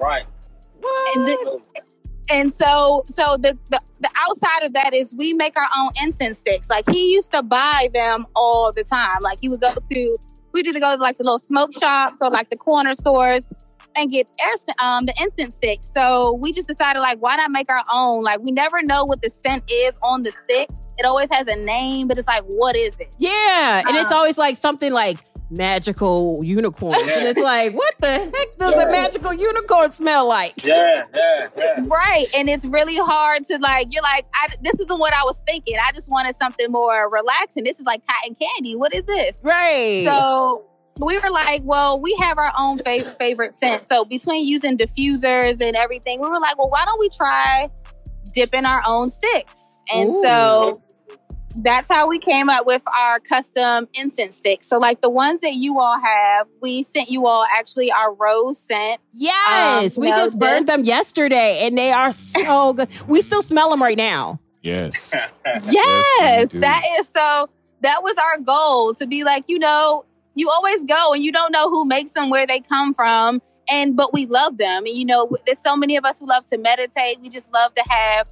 [0.02, 0.26] Right.
[1.16, 1.62] and the,
[2.30, 6.38] and so so the, the the outside of that is we make our own incense
[6.38, 6.70] sticks.
[6.70, 9.18] Like he used to buy them all the time.
[9.22, 9.82] Like he would go to
[10.54, 13.46] we'd either go to like the little smoke shops or like the corner stores
[13.96, 15.88] and get air um the incense sticks.
[15.88, 18.24] So we just decided like why not make our own?
[18.24, 20.70] Like we never know what the scent is on the stick.
[21.00, 23.16] It always has a name, but it's like what is it?
[23.20, 25.18] Yeah, and it's Um, always like something like
[25.50, 26.96] magical unicorn.
[26.96, 30.64] And it's like, what the heck does a magical unicorn smell like?
[30.64, 31.84] Yeah, yeah, yeah.
[31.86, 32.26] Right.
[32.36, 35.78] And it's really hard to like, you're like, I, this isn't what I was thinking.
[35.82, 37.64] I just wanted something more relaxing.
[37.64, 38.76] This is like cotton candy.
[38.76, 39.40] What is this?
[39.44, 40.04] Right.
[40.06, 40.66] So
[41.02, 43.84] we were like, well, we have our own fav- favorite scent.
[43.84, 47.70] So between using diffusers and everything, we were like, well, why don't we try
[48.34, 49.78] dipping our own sticks?
[49.94, 50.24] And Ooh.
[50.24, 50.82] so
[51.62, 54.68] that's how we came up with our custom incense sticks.
[54.68, 58.60] So like the ones that you all have, we sent you all actually our rose
[58.60, 59.02] scent.
[59.14, 62.90] yes, um, we you know, just burned them yesterday and they are so good.
[63.08, 64.40] We still smell them right now.
[64.62, 65.14] Yes.
[65.70, 66.60] Yes, do.
[66.60, 67.50] that is so.
[67.82, 70.04] That was our goal to be like, you know,
[70.36, 73.96] you always go and you don't know who makes them, where they come from, and
[73.96, 74.86] but we love them.
[74.86, 77.22] And you know, there's so many of us who love to meditate.
[77.22, 78.28] We just love to have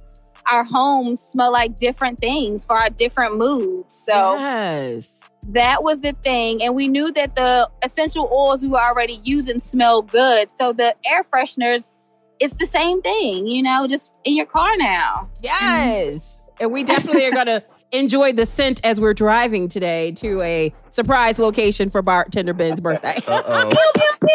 [0.50, 3.94] our homes smell like different things for our different moods.
[3.94, 5.20] So yes.
[5.48, 9.58] that was the thing, and we knew that the essential oils we were already using
[9.60, 10.50] smell good.
[10.56, 11.98] So the air fresheners,
[12.40, 15.28] it's the same thing, you know, just in your car now.
[15.42, 16.42] Yes.
[16.60, 20.72] And we definitely are going to enjoy the scent as we're driving today to a
[20.90, 23.16] surprise location for bartender Ben's birthday.
[23.26, 23.68] Uh oh.
[23.68, 24.28] Pew, pew, pew.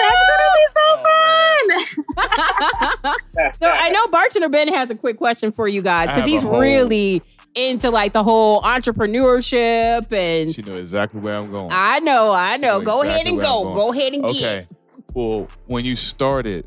[0.00, 1.45] That's gonna be so fun.
[3.60, 6.58] So I know bartender Ben has a quick question for you guys because he's whole-
[6.60, 7.22] really
[7.54, 11.68] into like the whole entrepreneurship and She know exactly where I'm going.
[11.72, 12.78] I know, I know.
[12.78, 13.74] know Go ahead exactly and where I'm go.
[13.74, 14.38] Go ahead and Okay.
[14.40, 14.70] get.
[15.14, 16.66] Well, when you started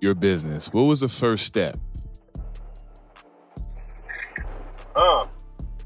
[0.00, 1.78] your business, what was the first step?
[4.94, 5.26] Uh,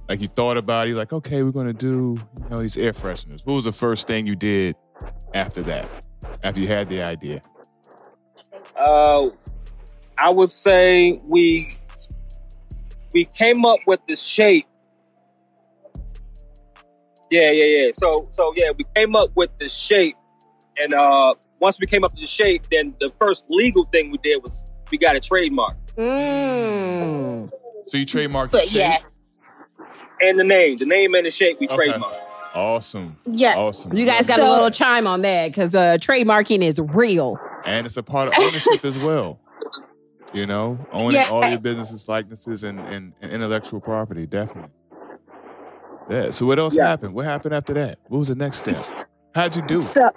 [0.09, 3.47] Like you thought about it, like, okay, we're gonna do you know these air fresheners.
[3.47, 4.75] What was the first thing you did
[5.35, 6.05] after that?
[6.43, 7.43] After you had the idea?
[8.81, 9.29] Uh,
[10.19, 11.77] I would say we
[13.15, 14.67] we came up with the shape
[17.31, 17.91] Yeah, yeah, yeah.
[17.93, 20.17] So, so yeah, we came up with the shape,
[20.77, 24.19] and uh, once we came up with the shape, then the first legal thing we
[24.19, 27.51] did was we got a trademark Mm.
[27.87, 28.73] So you trademarked the shape.
[28.75, 28.99] yeah,
[30.21, 31.89] and the name, the name and the shape we Okay.
[31.91, 32.19] trademarked.
[32.55, 33.17] Awesome.
[33.27, 33.55] yeah.
[33.57, 33.93] Awesome.
[33.97, 37.39] You guys got So- a little chime on that because uh, trademarking is real.
[37.65, 39.41] And it's a part of ownership as well.
[40.33, 41.29] You know, owning Yeah.
[41.29, 44.71] all your businesses, likenesses, and, and, and intellectual property, definitely.
[46.09, 46.31] Yeah.
[46.31, 46.87] So what else Yeah.
[46.87, 47.15] happened?
[47.15, 47.99] What happened after that?
[48.09, 48.77] What was the next step?
[49.35, 49.81] How'd you do?
[49.81, 50.11] So,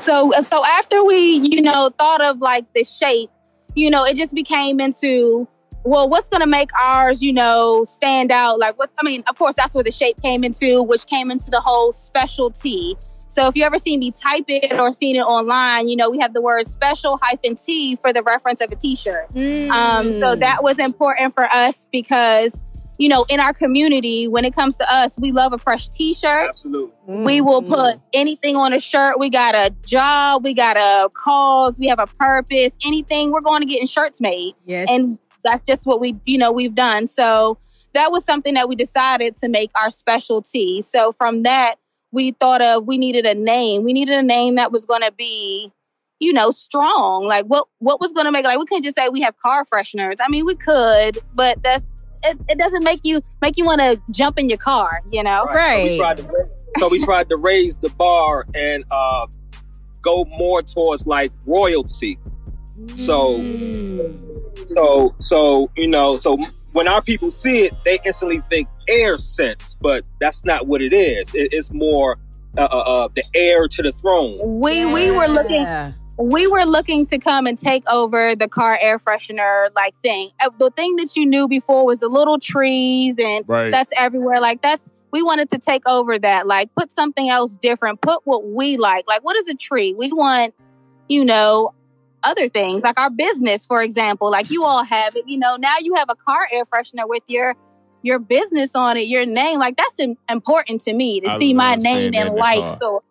[0.00, 1.16] so, so after we,
[1.50, 3.30] you know, thought of like the shape,
[3.74, 5.46] you know, it just became into,
[5.84, 8.58] well, what's going to make ours, you know, stand out?
[8.58, 11.50] Like, what, I mean, of course, that's where the shape came into, which came into
[11.50, 12.96] the whole specialty.
[13.32, 16.18] So if you ever seen me type it or seen it online, you know, we
[16.20, 19.24] have the word special hyphen T for the reference of a t-shirt.
[19.30, 20.20] Um, Mm.
[20.20, 22.62] so that was important for us because,
[22.98, 26.50] you know, in our community, when it comes to us, we love a fresh t-shirt.
[26.50, 26.92] Absolutely.
[27.06, 29.18] We will put anything on a shirt.
[29.18, 30.44] We got a job.
[30.44, 31.74] We got a cause.
[31.78, 32.76] We have a purpose.
[32.84, 34.86] Anything we're going to get in shirts made, yes.
[34.90, 37.06] and that's just what we, you know, we've done.
[37.06, 37.56] So
[37.94, 40.82] that was something that we decided to make our specialty.
[40.82, 41.76] So from that,
[42.12, 43.82] we thought of we needed a name.
[43.82, 45.72] We needed a name that was going to be,
[46.20, 47.26] you know, strong.
[47.26, 49.64] Like what what was going to make like we couldn't just say we have car
[49.64, 50.16] fresheners.
[50.24, 51.84] I mean, we could, but that's
[52.24, 55.44] it, it doesn't make you make you want to jump in your car, you know.
[55.46, 55.84] So Right.
[55.84, 56.46] we tried to raise,
[56.78, 59.26] so we tried to raise the bar and uh,
[60.02, 62.18] go more towards like royalty.
[62.94, 63.44] So,
[64.66, 66.38] so, so you know, so
[66.72, 70.92] when our people see it, they instantly think air sense, but that's not what it
[70.92, 71.34] is.
[71.34, 72.18] It, it's more
[72.56, 74.38] uh, uh, uh, the heir to the throne.
[74.60, 75.66] We we were looking
[76.18, 80.30] we were looking to come and take over the car air freshener like thing.
[80.40, 83.70] Uh, The thing that you knew before was the little trees and Right.
[83.70, 84.40] that's everywhere.
[84.40, 86.46] Like that's we wanted to take over that.
[86.46, 88.00] Like put something else different.
[88.00, 89.04] Put what we like.
[89.08, 89.94] Like what is a tree?
[89.94, 90.54] We want,
[91.08, 91.72] you know,
[92.24, 94.30] other things like our business, for example.
[94.30, 95.28] Like you all have it.
[95.28, 97.54] You know, now you have a car air freshener with your
[98.02, 99.58] your business on it, your name.
[99.58, 102.78] Like that's im- important to me to I see my name that in in light.
[102.80, 103.02] So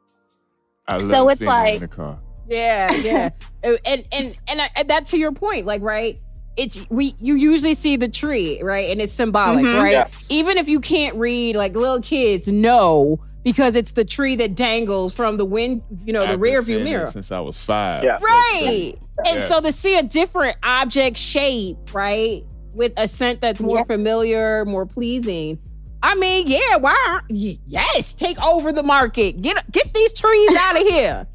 [0.99, 2.19] so it's seeing in like- the car.
[2.49, 3.29] Yeah, yeah,
[3.63, 6.19] and and and and, I- and that to your point, like right,
[6.57, 9.81] it's we you usually see the tree, right, and it's symbolic, Mhm.
[9.81, 9.91] right?
[9.91, 10.27] Yes.
[10.29, 15.13] Even if you can't read, like little kids know because it's the tree that dangles
[15.13, 18.03] from the wind, you know, the I've been rear view mirror, since I was five.
[18.03, 18.19] Yeah.
[18.21, 18.93] right?
[19.25, 19.49] And Yes.
[19.49, 23.83] so to see a different object shape, right, with a scent that's more Yeah.
[23.83, 25.59] familiar, more pleasing.
[26.03, 27.19] I mean, yeah, why?
[27.29, 29.41] y- Yes, take over the market.
[29.41, 31.27] Get get these trees out of here.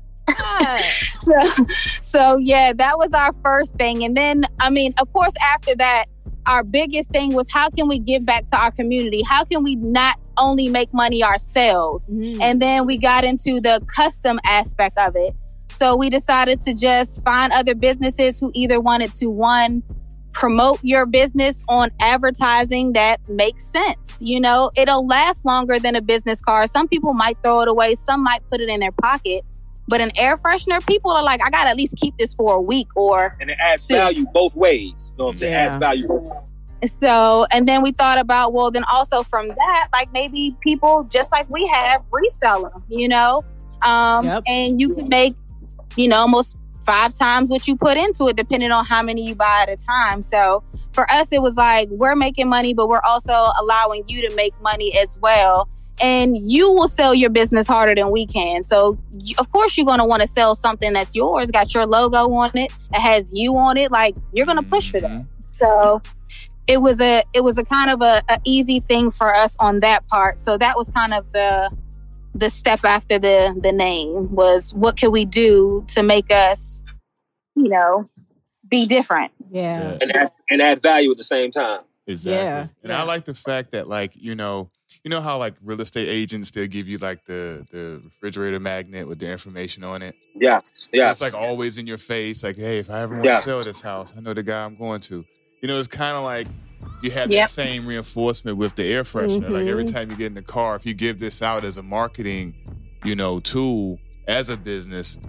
[1.25, 1.65] So,
[2.01, 4.05] so yeah, that was our first thing.
[4.05, 6.07] And then, I mean, of course, after that,
[6.47, 9.23] our biggest thing was how can we give back to our community?
[9.23, 12.09] How can we not only make money ourselves?
[12.09, 12.41] Mm.
[12.43, 15.35] And then we got into the custom aspect of it.
[15.71, 19.83] So we decided to just find other businesses who either wanted to one
[20.33, 24.21] promote your business on advertising that makes sense.
[24.21, 26.69] You know, it'll last longer than a business card.
[26.69, 29.45] Some people might throw it away, some might put it in their pocket.
[29.89, 32.61] But an air freshener, people are like, I gotta at least keep this for a
[32.61, 35.13] week or And it adds So- value both ways.
[35.13, 35.53] You know what I'm saying?
[35.53, 35.59] Yeah.
[35.67, 36.09] adds value.
[36.09, 36.93] both ways.
[36.93, 41.31] So, and then we thought about, well, then also from that, like maybe people just
[41.33, 43.43] like we have resell them, you know?
[43.83, 44.43] Um, Yep.
[44.47, 45.35] and you can make,
[45.97, 49.35] you know, almost five times what you put into it, depending on how many you
[49.35, 50.23] buy at a time.
[50.23, 54.35] So for us, it was like, we're making money, but we're also allowing you to
[54.37, 55.69] make money as well.
[56.01, 58.63] And you will sell your business harder than we can.
[58.63, 61.87] So, you, of course, you're going to want to sell something that's yours, got your
[61.87, 63.91] logo on it, it has you on it.
[63.91, 65.11] Like, you're going to push for that.
[65.11, 65.27] Mhm.
[65.59, 66.03] So
[66.67, 69.81] it was a it was a kind of a, a easy thing for us on
[69.81, 70.41] that part.
[70.41, 71.71] So that was kind of the
[72.35, 76.83] the step after the the name was what can we do to make us,
[77.55, 78.05] you know,
[78.69, 79.33] be different.
[79.51, 79.97] Yeah.
[80.01, 81.81] And add, and add value at the same time.
[82.07, 82.37] Exactly.
[82.37, 83.01] Yeah, and yeah.
[83.01, 84.71] I like the fact that like, you know,
[85.07, 89.07] you know how like real estate agents they'll give you like the the refrigerator magnet
[89.07, 90.17] with the information on it.
[90.35, 90.59] Yeah,
[90.93, 91.13] Yes.
[91.13, 93.37] It's like always in your face, like, hey, if I ever want Yeah.
[93.37, 95.25] to sell this house, I know the guy I'm going to.
[95.63, 96.49] You know, it's kind of like
[97.05, 97.45] you have Yep.
[97.45, 99.49] that same reinforcement with the air freshener.
[99.49, 99.93] Like every Mhm.
[99.93, 102.57] time you get in the car, if you give this out as a marketing,
[103.05, 105.21] you know, tool as a business,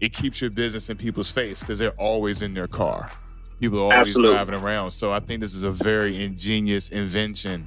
[0.00, 3.10] it keeps your business in people's face because they're always in their car.
[3.58, 4.34] People are always Absolutely.
[4.36, 4.92] driving around.
[4.92, 7.66] So I think this is a very ingenious invention.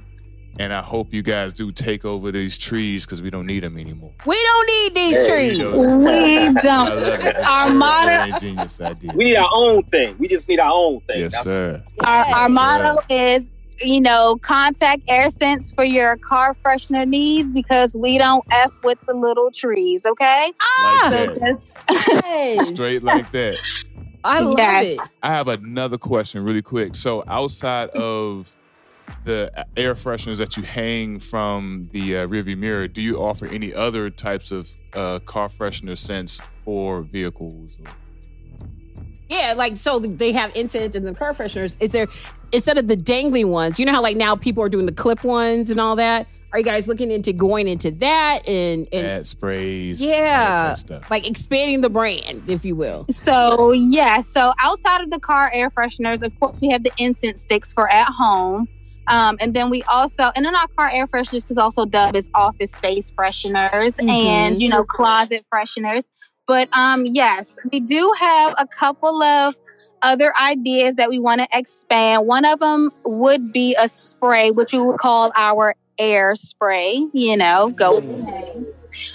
[0.58, 3.78] And I hope you guys do take over these trees because we don't need them
[3.78, 4.12] anymore.
[4.26, 5.58] We don't need these Hey, trees.
[5.58, 6.98] you We don't.
[7.02, 7.20] it.
[7.24, 9.12] It's Our motto- very ingenious idea.
[9.14, 10.16] we need our own thing.
[10.18, 11.20] We just need our own thing.
[11.20, 11.82] Yes, That's- sir.
[12.00, 13.44] Our, our motto is
[13.82, 18.98] you know, contact Heir Scentz for your car freshener needs because we don't f with
[19.06, 20.04] the little trees.
[20.04, 20.52] Okay.
[20.60, 21.36] Ah, Like So
[21.88, 23.56] just- Straight like that.
[24.22, 24.84] I love Yes.
[24.84, 24.98] it.
[25.22, 26.94] I have another question really quick.
[26.94, 28.54] So outside of
[29.24, 33.72] the air fresheners that you hang from the uh, rearview mirror, do you offer any
[33.72, 37.78] other types of uh, car freshener scents for vehicles?
[39.28, 41.76] Yeah, like so they have incense and the car fresheners.
[41.78, 42.08] Is there
[42.52, 43.78] instead of the dangly ones?
[43.78, 46.26] You know how like now people are doing the clip ones and all that.
[46.52, 50.74] Are you guys looking into going into that and and Ad sprays, all that yeah,
[50.74, 51.08] stuff.
[51.08, 53.06] like expanding the brand, if you will?
[53.08, 57.42] So yeah, so outside of the car air fresheners, of course, we have the incense
[57.42, 58.66] sticks for at home.
[59.10, 62.30] Um, and then we also, and then our car air fresheners is also dubbed as
[62.34, 64.08] office space fresheners Mhm.
[64.08, 66.04] and you know closet fresheners.
[66.46, 69.54] But um, yes, we do have a couple of
[70.02, 72.26] other ideas that we want to expand.
[72.26, 77.06] One of them would be a spray, which we would call our air spray.
[77.12, 78.66] You know, go with the name.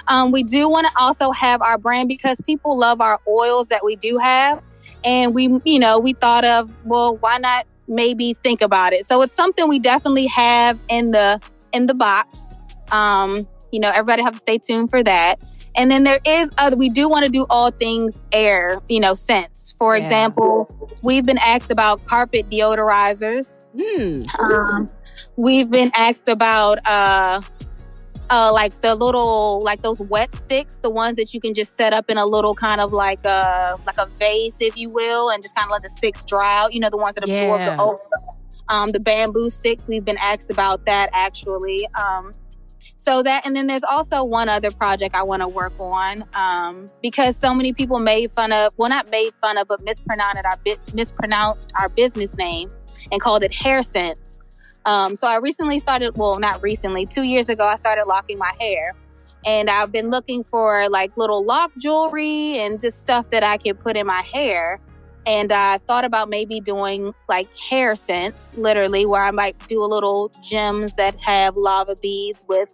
[0.08, 3.84] Um, we do want to also have our brand because people love our oils that
[3.84, 4.62] we do have.
[5.04, 9.06] And we, you know, we thought of, well, why not maybe think about it?
[9.06, 11.42] So it's something we definitely have in the
[11.74, 12.58] in the box.
[12.92, 15.40] Um, you know, everybody have to stay tuned for that.
[15.78, 19.14] And then there is other we do want to do all things air, you know,
[19.14, 19.76] scents.
[19.78, 20.04] For Yeah.
[20.04, 20.70] example,
[21.02, 23.66] we've been asked about carpet deodorizers.
[23.78, 24.24] Hmm.
[24.42, 24.90] Um,
[25.36, 27.42] we've been asked about uh,
[28.30, 31.94] uh, like the little like those wet sticks, the ones that you can just set
[31.94, 35.44] up in a little kind of like a like a vase, if you will, and
[35.44, 36.74] just kind of let the sticks dry out.
[36.74, 37.76] You know, the ones that absorb Yeah.
[37.76, 38.00] the oil.
[38.68, 39.88] Um, the bamboo sticks.
[39.88, 41.88] We've been asked about that actually.
[41.94, 42.32] Um,
[42.98, 46.88] so that, and then there's also one other project I want to work on um,
[47.04, 50.58] because so many people made fun of, well, not made fun of, but mispronounced our
[50.66, 52.70] bi- mispronounced our business name
[53.12, 54.40] and called it Hair Sense.
[54.86, 58.52] Um, so I recently started, well, not recently, two years ago, I started locking my
[58.60, 58.94] hair.
[59.46, 63.76] And I've been looking for like little lock jewelry and just stuff that I can
[63.76, 64.80] put in my hair.
[65.28, 69.86] And I thought about maybe doing like hair scents, literally, where I might do a
[69.86, 72.74] little gems that have lava beads with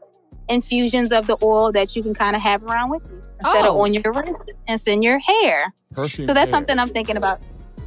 [0.50, 3.76] infusions of the oil that you can kind of have around with you instead of
[3.76, 3.82] Oh.
[3.84, 5.74] on your wrist and in your hair.
[5.94, 6.58] Perfume So that's hair.
[6.58, 7.40] something I'm thinking about.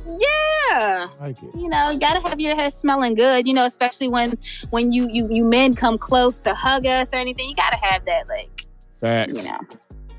[0.06, 1.54] Yeah like it.
[1.56, 4.38] you know you gotta have your hair smelling good you know especially when
[4.70, 8.04] when you you, you men come close to hug us or anything you gotta have
[8.06, 8.66] that like
[9.00, 9.44] Facts.
[9.44, 9.58] you know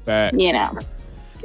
[0.06, 0.38] Facts.
[0.38, 0.78] you know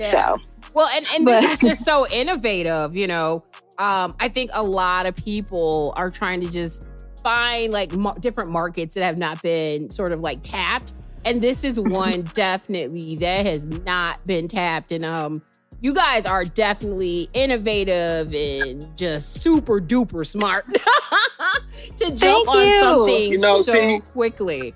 [0.00, 0.38] so
[0.72, 3.44] Well, and, and But- this is just so innovative, you know.
[3.78, 6.86] Um, I think a lot of people are trying to just
[7.22, 10.92] find like mar- different markets that have not been sort of like tapped.
[11.24, 14.92] And this is one definitely that has not been tapped.
[14.92, 15.42] And um,
[15.80, 20.66] you guys are definitely innovative and just super duper smart
[21.96, 22.80] to jump Thank on you.
[22.80, 24.74] something You know, so see- quickly.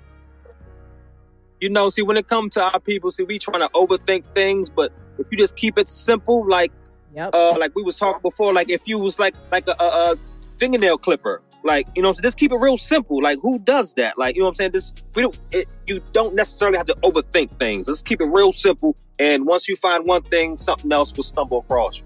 [1.61, 4.69] you know, see, when it comes to our people, see, we trying to overthink things,
[4.69, 6.71] but if you just keep it simple, like,
[7.15, 7.33] Yep.
[7.33, 10.15] uh, like we was talking before, like if you was like like a, a, a
[10.59, 13.21] fingernail clipper, like you know, so just keep it real simple.
[13.21, 14.17] Like who does that?
[14.17, 14.71] Like you know what I'm saying?
[14.71, 15.37] This we don't.
[15.51, 17.87] It, you don't necessarily have to overthink things.
[17.87, 18.95] Let's keep it real simple.
[19.19, 22.03] And once you find one thing, something else will stumble across you.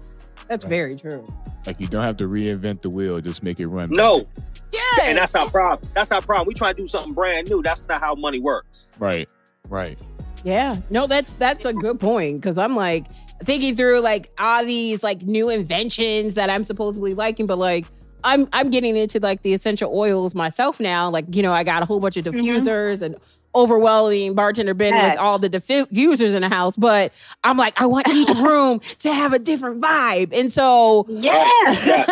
[0.48, 1.26] That's very true.
[1.66, 3.90] Like you don't have to reinvent the wheel, just make it run.
[3.90, 4.26] No,
[4.72, 5.00] Yes.
[5.02, 5.90] and that's our problem.
[5.94, 6.48] That's our problem.
[6.48, 7.62] We try to do something brand new.
[7.62, 8.88] That's not how money works.
[8.98, 9.28] Right.
[9.68, 9.98] Right.
[10.42, 13.06] Yeah, no, that's that's a good point because I'm like
[13.44, 17.84] thinking through like all these like new inventions that I'm supposedly liking, but like
[18.24, 21.10] I'm I'm getting into like the essential oils myself now.
[21.10, 22.40] Like you know, I got a whole bunch of mm-hmm.
[22.40, 23.16] diffusers and
[23.54, 25.12] overwhelming bartender Ben Yes.
[25.12, 27.12] with all the diffusers in the house, but
[27.42, 31.48] I'm like I want each room to have a different vibe, and so yeah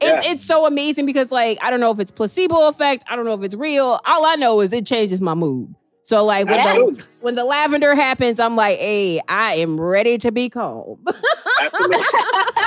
[0.00, 3.24] it's it's so amazing because like I don't know if it's placebo effect, I don't
[3.24, 4.00] know if it's real.
[4.04, 5.74] All I know is it changes my mood.
[6.04, 10.32] So like when the when the lavender happens, I'm like, hey, I am ready to
[10.32, 10.98] be calm.
[11.62, 12.06] Absolutely.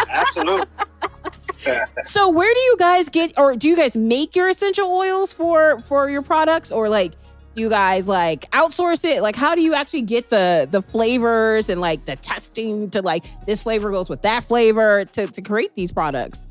[0.09, 0.67] Absolutely.
[2.03, 5.79] So where do you guys get or do you guys make your essential oils for
[5.81, 7.13] for your products or like
[7.55, 9.21] you guys like outsource it?
[9.21, 13.25] Like how do you actually get the the flavors and like the testing to like
[13.45, 16.47] this flavor goes with that flavor to to create these products?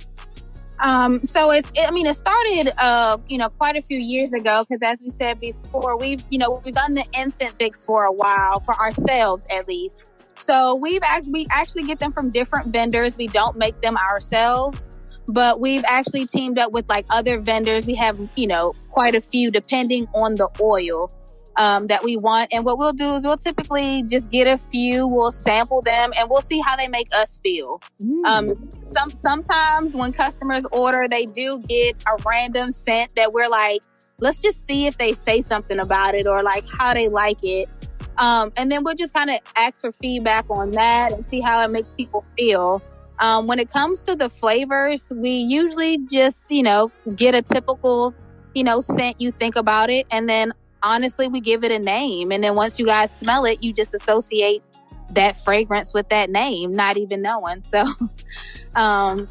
[0.80, 4.32] Um, so it's, it, I mean, it started, uh, you know, quite a few years
[4.32, 8.04] ago because, as we said before, we've, you know, we've done the incense sticks for
[8.04, 10.10] a while for ourselves at least.
[10.34, 13.16] So we've actually we actually get them from different vendors.
[13.16, 14.90] We don't make them ourselves,
[15.28, 17.86] but we've actually teamed up with like other vendors.
[17.86, 21.10] We have, you know, quite a few depending on the oil.
[21.56, 22.52] um, that we want.
[22.52, 26.28] And what we'll do is we'll typically just get a few, we'll sample them, and
[26.28, 27.80] we'll see how they make us feel.
[28.24, 28.54] Um,
[28.86, 33.82] some sometimes when customers order, they do get a random scent that we're like,
[34.20, 37.68] let's just see if they say something about it or like how they like it.
[38.16, 41.62] Um, and then we'll just kind of ask for feedback on that and see how
[41.64, 42.80] it makes people feel.
[43.20, 48.14] Um, when it comes to the flavors, we usually just, you know, get a typical,
[48.54, 50.06] you know, scent you think about it.
[50.10, 50.52] And then
[50.82, 52.32] honestly, we give it a name.
[52.32, 54.62] And then once you guys smell it, you just associate
[55.10, 57.62] that fragrance with that name, not even knowing.
[57.62, 57.86] So,
[58.76, 59.28] um,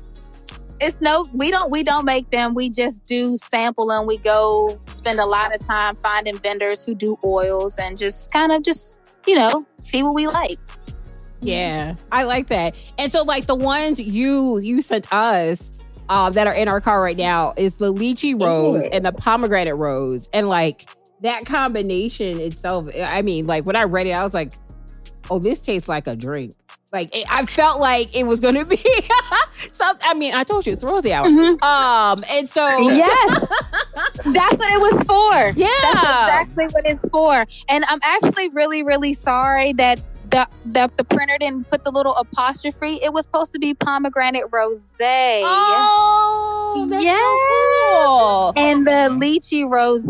[0.79, 4.79] it's no we don't we don't make them we just do sample and we go
[4.86, 8.97] spend a lot of time finding vendors who do oils and just kind of just
[9.25, 10.59] you know see what we like
[11.43, 12.75] Yeah, I like that.
[12.97, 15.73] And so, like the ones you you sent us
[16.09, 19.75] uh, that are in our car right now is the lychee rose and the pomegranate
[19.77, 20.89] rose, and like
[21.21, 22.89] that combination itself.
[22.95, 24.53] I mean, like when I read it, I was like,
[25.29, 26.53] "Oh, this tastes like a drink."
[26.91, 28.77] Like it, I felt like it was going to be
[29.71, 29.97] some.
[30.03, 31.25] I mean, I told you it's rosy hour.
[31.27, 31.61] Mhm.
[31.63, 33.47] Um, and so yes
[34.25, 37.45] that's what it was for yeah, That's exactly what it's for.
[37.67, 40.01] And I'm actually really, really sorry that
[40.34, 42.99] the, the the printer didn't put the little apostrophe.
[43.03, 44.97] It was supposed to be pomegranate rose.
[44.99, 47.19] Oh, that's Yes.
[47.19, 48.53] so cool.
[48.55, 50.03] And the lychee rose.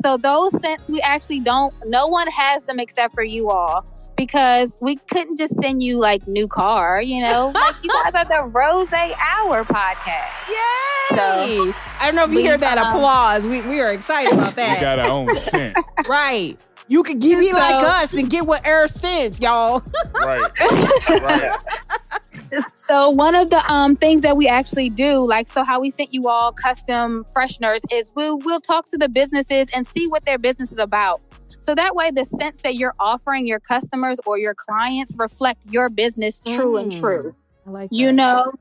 [0.00, 3.84] So those scents we actually don't no one has them except for you all.
[4.16, 7.52] Because we couldn't just send you like new car, you know?
[7.54, 10.48] Like you guys are the Rose Hour podcast.
[10.48, 11.72] Yay!
[12.00, 13.46] I don't know if you we, hear that um, applause.
[13.46, 14.78] We we are excited about that.
[14.78, 15.76] We got our own scent.
[16.08, 16.58] right.
[16.88, 19.82] You can give me So- like us and get what air sense, y'all.
[20.14, 20.50] right.
[21.10, 21.52] Right.
[22.70, 26.14] So one of the um things that we actually do, like so how we sent
[26.14, 30.38] you all custom fresheners is we'll we'll talk to the businesses and see what their
[30.38, 31.20] business is about.
[31.60, 35.90] So that way the scents that you're offering your customers or your clients reflect your
[35.90, 37.00] business true and Mm.
[37.00, 37.34] true.
[37.66, 38.52] I like You know,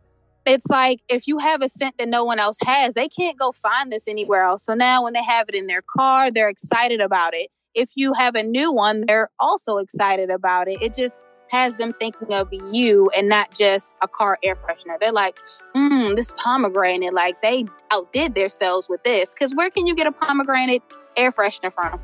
[0.46, 3.52] it's like if you have a scent that no one else has, they can't go
[3.54, 4.66] find this anywhere else.
[4.66, 7.50] So now when they have it in their car, they're excited about it.
[7.74, 10.82] If you have a new one, they're also excited about it.
[10.82, 15.00] It just has them thinking of you and not just a car air freshener.
[15.00, 15.38] They're like,
[15.74, 19.34] hmm, this pomegranate, like they outdid themselves with this.
[19.34, 20.84] Because where can you get a pomegranate
[21.16, 22.00] air freshener from?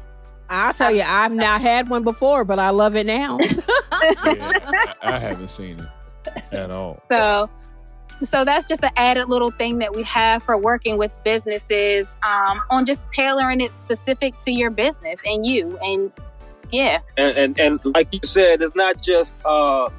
[0.50, 3.40] I'll tell you, I've not had one before, but I love it now.
[3.42, 7.02] Yeah, I, I haven't seen it at all.
[7.12, 7.50] So,
[8.22, 12.62] so that's just an added little thing that we have for working with businesses um,
[12.70, 15.78] on just tailoring it specific to your business and you.
[15.84, 16.12] And
[16.72, 19.90] yeah, and and, and like you said, it's not just uh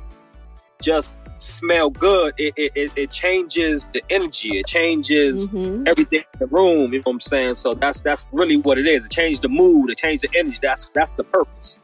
[0.82, 2.34] just smell good.
[2.38, 4.58] It it, it, it changes the energy.
[4.58, 5.86] It changes Mhm.
[5.88, 6.92] everything in the room.
[6.92, 7.54] You know what I'm saying?
[7.54, 9.04] So that's that's really what it is.
[9.04, 9.90] It changed the mood.
[9.90, 10.58] It changed the energy.
[10.62, 11.80] That's that's the purpose.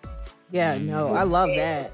[0.50, 1.92] Yeah, no, I love that.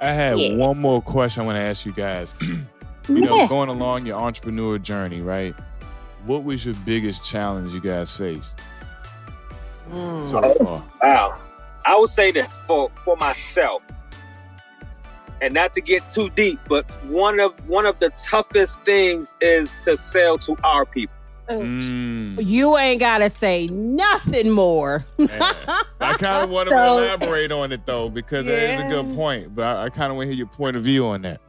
[0.00, 0.54] I have Yeah.
[0.56, 2.34] one more question I want to ask you guys.
[3.08, 3.46] you know, Yeah.
[3.48, 5.54] going along your entrepreneur journey, right?
[6.26, 8.58] What was your biggest challenge you guys faced
[9.90, 10.30] Mm.
[10.30, 10.82] so far?
[11.02, 11.38] Wow.
[11.84, 13.82] I would say this for for myself,
[15.42, 19.76] and not to get too deep, but one of one of the toughest things is
[19.82, 21.14] to sell to our people.
[21.50, 25.04] Mm, You ain't gotta say nothing more.
[25.18, 25.28] man.
[26.00, 29.14] I kind of want to So- elaborate on it though, because that is a good
[29.14, 29.54] point.
[29.54, 31.42] But I, I kind of want to hear your point of view on that.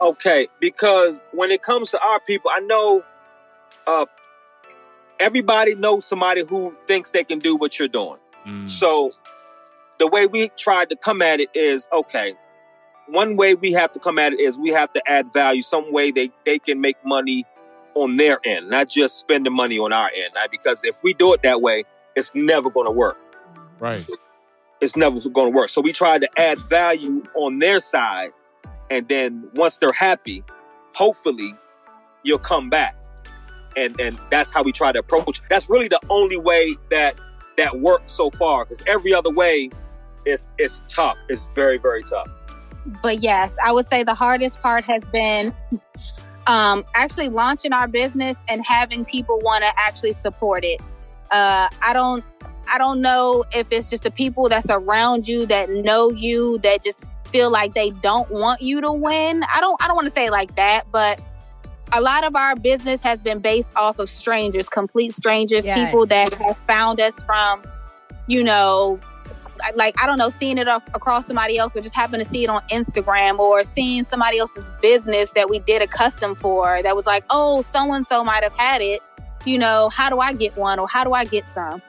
[0.00, 3.02] Okay, because when it comes to our people, I know
[3.86, 4.06] uh,
[5.18, 8.18] everybody knows somebody who thinks they can do what you're doing.
[8.46, 9.10] Mm, So
[9.98, 12.34] the way we tried to come at it is okay.
[13.08, 15.92] One way we have to come at it is we have to add value, some
[15.92, 17.44] way they, they can make money
[17.94, 20.32] on their end, not just spending money on our end.
[20.36, 20.50] Right?
[20.50, 21.84] Because if we do it that way,
[22.14, 23.16] it's never going to work.
[23.80, 24.06] right.
[24.80, 25.70] It's never going to work.
[25.70, 28.30] So we tried to add value on their side.
[28.90, 30.44] And then once they're happy,
[30.94, 31.54] hopefully
[32.22, 32.96] you'll come back.
[33.76, 35.40] And, and that's how we try to approach.
[35.50, 37.16] That's really the only way that
[37.56, 38.64] that works so far.
[38.64, 39.70] Because every other way
[40.26, 41.16] is is tough.
[41.28, 42.28] It's very very tough.
[43.02, 45.54] but yes, I would say the hardest part has been
[46.46, 50.80] um, actually launching our business and having people want to actually support it.
[51.30, 52.24] Uh, I don't,
[52.72, 56.82] I don't know if it's just the people that's around you that know you that
[56.82, 59.42] just feel like they don't want you to win.
[59.52, 61.20] I don't, I don't want to say it like that, but
[61.92, 65.86] a lot of our business has been based off of strangers, complete strangers, Yes.
[65.90, 67.62] people that have found us from,
[68.26, 68.98] you know,
[69.74, 72.50] like I don't know, seeing it across somebody else, or just happen to see it
[72.50, 77.06] on Instagram, or seeing somebody else's business that we did a custom for that was
[77.06, 79.02] like, oh, so and so might have had it.
[79.44, 81.82] You know, how do I get one, or how do I get some?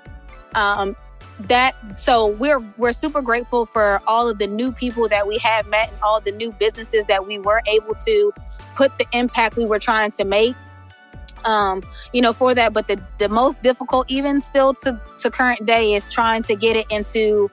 [0.56, 0.96] Um,
[1.40, 5.66] that so we're we're super grateful for all of the new people that we have
[5.68, 8.34] met and all the new businesses that we were able to
[8.76, 10.56] put the impact we were trying to make
[11.46, 11.82] um
[12.12, 15.94] you know for that but the the most difficult even still to to current day
[15.94, 17.50] is trying to get it into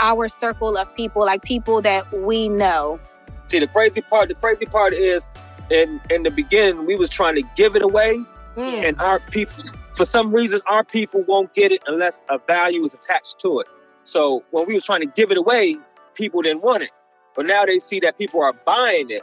[0.00, 2.98] our circle of people like people that we know
[3.46, 5.24] See, the crazy part, the crazy part is,
[5.70, 8.20] in in the beginning, we was trying to give it away,
[8.56, 8.88] Mm.
[8.88, 9.64] and our people,
[9.98, 13.66] for some reason, our people won't get it unless a value is attached to it.
[14.04, 15.76] So when we was trying to give it away,
[16.14, 16.90] people didn't want it,
[17.36, 19.22] but now they see that people are buying it.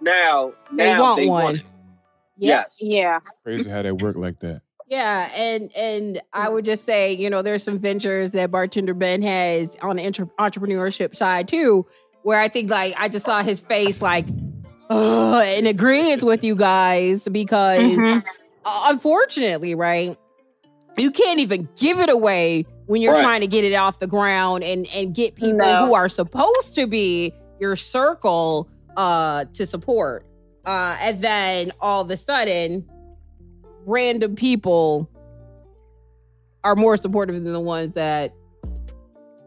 [0.00, 1.44] Now, They now want they one.
[1.44, 1.62] want it.
[2.38, 2.48] Yeah.
[2.62, 2.78] Yes.
[2.82, 4.62] yeah Crazy how that work like that.
[4.88, 9.20] Yeah, and and I would just say, you know, there's some ventures that Bartender Ben
[9.22, 11.86] has on the entre- entrepreneurship side too,
[12.22, 14.28] where I think like I just saw his face like
[14.90, 18.24] in agreement with you guys because Mhm.
[18.66, 20.16] Uh, unfortunately, right,
[20.98, 23.22] you can't even give it away when you're Right.
[23.22, 25.86] trying to get it off the ground and and get people No.
[25.86, 30.24] who are supposed to be your circle uh to support.
[30.64, 32.84] Uh and then all of a sudden
[33.86, 35.08] random people
[36.64, 38.32] are more supportive than the ones that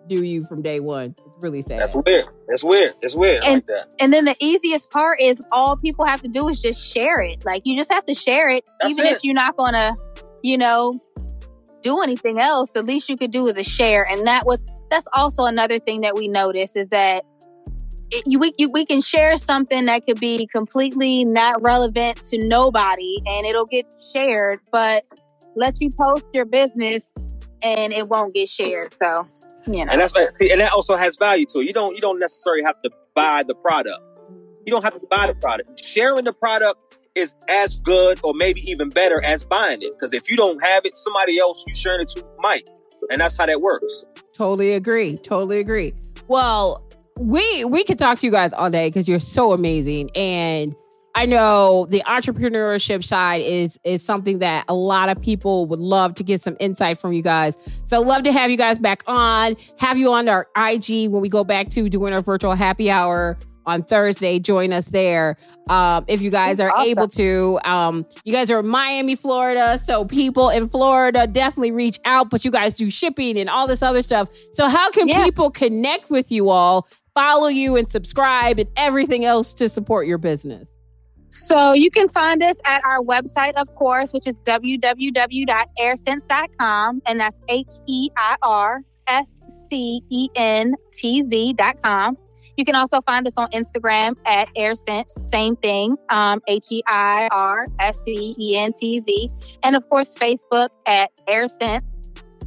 [0.08, 1.16] do you from day one.
[1.42, 1.80] Really sad.
[1.80, 2.26] That's weird.
[2.50, 2.94] It's weird.
[3.02, 3.94] It's weird And- like that.
[4.00, 7.46] And then the easiest part is all people have to do is just share it.
[7.46, 9.14] Like you just have to share it, That's even it.
[9.14, 9.96] if you're not gonna,
[10.44, 11.00] you know,
[11.82, 12.72] do anything else.
[12.72, 16.02] The least you could do is a share, and that was that's also another thing
[16.02, 17.24] that we noticed is that
[18.12, 22.38] it, you, we you, we can share something that could be completely not relevant to
[22.46, 25.06] nobody, and it'll get shared, but
[25.56, 27.12] let you post your business,
[27.62, 28.96] and it won't get shared.
[29.02, 29.28] So
[29.68, 31.66] you know, And that's like, see, and that also has value to it.
[31.66, 34.00] You don't you don't necessarily have to buy the product.
[34.66, 35.84] You don't have to buy the product.
[35.84, 39.92] Sharing the product is as good or maybe even better as buying it.
[39.92, 42.70] Because if you don't have it, somebody else you sharing it to might.
[43.10, 44.06] And that's how that works.
[44.34, 45.18] Totally agree.
[45.18, 45.94] Totally agree.
[46.28, 46.86] Well,
[47.20, 50.76] we we could talk to you guys all day because you're so amazing, and
[51.20, 56.16] I know the entrepreneurship side is is something that a lot of people would love
[56.16, 57.58] to get some insight from you guys.
[57.86, 59.58] So love to have you guys back on.
[59.80, 63.38] Have you on our IG when we go back to doing our virtual happy hour
[63.66, 64.40] on Thursday.
[64.40, 65.36] Join us there.
[65.68, 66.88] Um, if you guys are Awesome.
[66.90, 67.60] able to.
[67.66, 69.78] Um, you guys are in Miami, Florida.
[69.86, 73.82] So people in Florida definitely reach out, but you guys do shipping and all this
[73.82, 74.30] other stuff.
[74.54, 75.26] So how can Yeah.
[75.26, 80.18] people connect with you all, follow you and subscribe and everything else to support your
[80.18, 80.70] business?
[81.30, 87.02] So you can find us at our website, of course, which is www.heirscentz.com.
[87.06, 92.18] And that's H E I R S C E N T Z.com.
[92.58, 96.82] You can also find us on Instagram at Heir Scentz, same thing, um, H E
[96.88, 99.30] I R S C E N T Z.
[99.64, 101.96] And of course, Facebook at Heir Scentz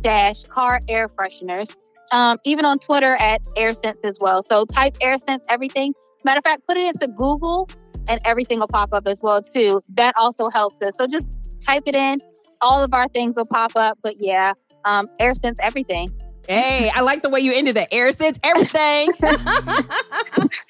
[0.03, 1.77] dash car air fresheners.
[2.11, 4.43] Um, even on Twitter at Heir Scentz as well.
[4.43, 5.95] So type Heir Scentz everything.
[6.25, 7.69] Matter of fact, put it into Google
[8.09, 9.83] and everything will pop up as well too.
[9.95, 10.97] That also helps us.
[10.97, 11.33] So just
[11.65, 12.19] type it in.
[12.61, 13.99] All of our things will pop up.
[14.03, 14.53] But yeah,
[14.85, 16.11] um, Heir Scentz everything.
[16.49, 19.13] Hey, I like the way you ended the air sense, everything.
[19.23, 19.43] It's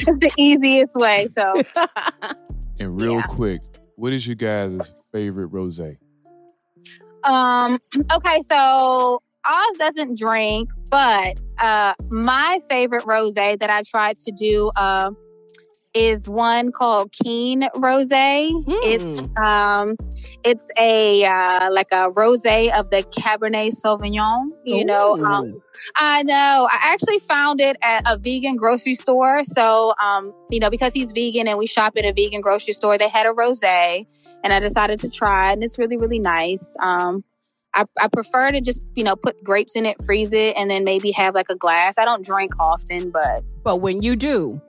[0.06, 1.28] the easiest way.
[1.30, 1.62] So
[2.80, 3.22] And real Yeah.
[3.22, 3.60] quick,
[3.96, 5.80] what is you guys' favorite rose?
[7.24, 7.78] Um,
[8.12, 14.70] okay, so Oz doesn't drink, but uh my favorite rose that I tried to do
[14.76, 15.10] uh,
[15.94, 18.08] is one called Keen Rose.
[18.10, 19.96] It's um
[20.44, 25.22] it's a uh like a rose of the Cabernet Sauvignon, you know.
[25.24, 25.62] Um,
[25.96, 26.68] I know.
[26.70, 29.44] I actually found it at a vegan grocery store.
[29.44, 32.98] So, um, you know, because he's vegan and we shop at a vegan grocery store,
[32.98, 34.06] they had a rosé,
[34.42, 36.76] and I decided to try, it, and it's really, really nice.
[36.80, 37.24] Um,
[37.74, 40.84] I, I prefer to just, you know, put grapes in it, freeze it, and then
[40.84, 41.96] maybe have like a glass.
[41.96, 44.60] I don't drink often, but but when you do,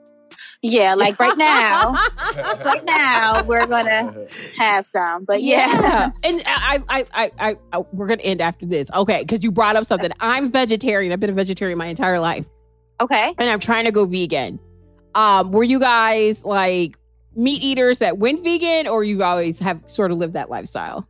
[0.62, 1.92] yeah, like right now,
[2.64, 4.26] right now, we're gonna
[4.58, 5.24] have some.
[5.24, 9.20] But yeah, and I, I, I, I, I, we're gonna end after this, okay?
[9.20, 10.10] Because you brought up something.
[10.20, 11.12] I'm vegetarian.
[11.12, 12.48] I've been a vegetarian my entire life,
[13.00, 13.34] okay.
[13.38, 14.58] and I'm trying to go vegan.
[15.14, 16.98] Um, were you guys like
[17.36, 21.08] meat eaters that went vegan, or you always have sort of lived that lifestyle?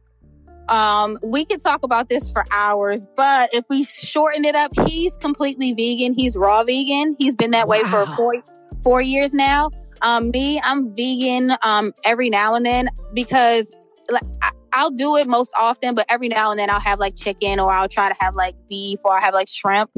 [0.69, 5.17] Um, we could talk about this for hours, but if we shorten it up, he's
[5.17, 6.15] completely vegan.
[6.15, 7.17] He's raw vegan.
[7.19, 8.15] He's been that way for Wow.
[8.17, 8.43] four
[8.85, 9.71] four years now.
[10.03, 13.75] Um, me, I'm vegan um every now and then because
[14.11, 17.17] like I, I'll do it most often, but every now and then I'll have like
[17.17, 19.91] chicken or I'll try to have like beef or I'll have like shrimp.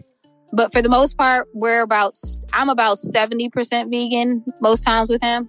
[0.52, 2.16] But for the most part, we're about
[2.52, 5.46] I'm about 70% vegan most times with him.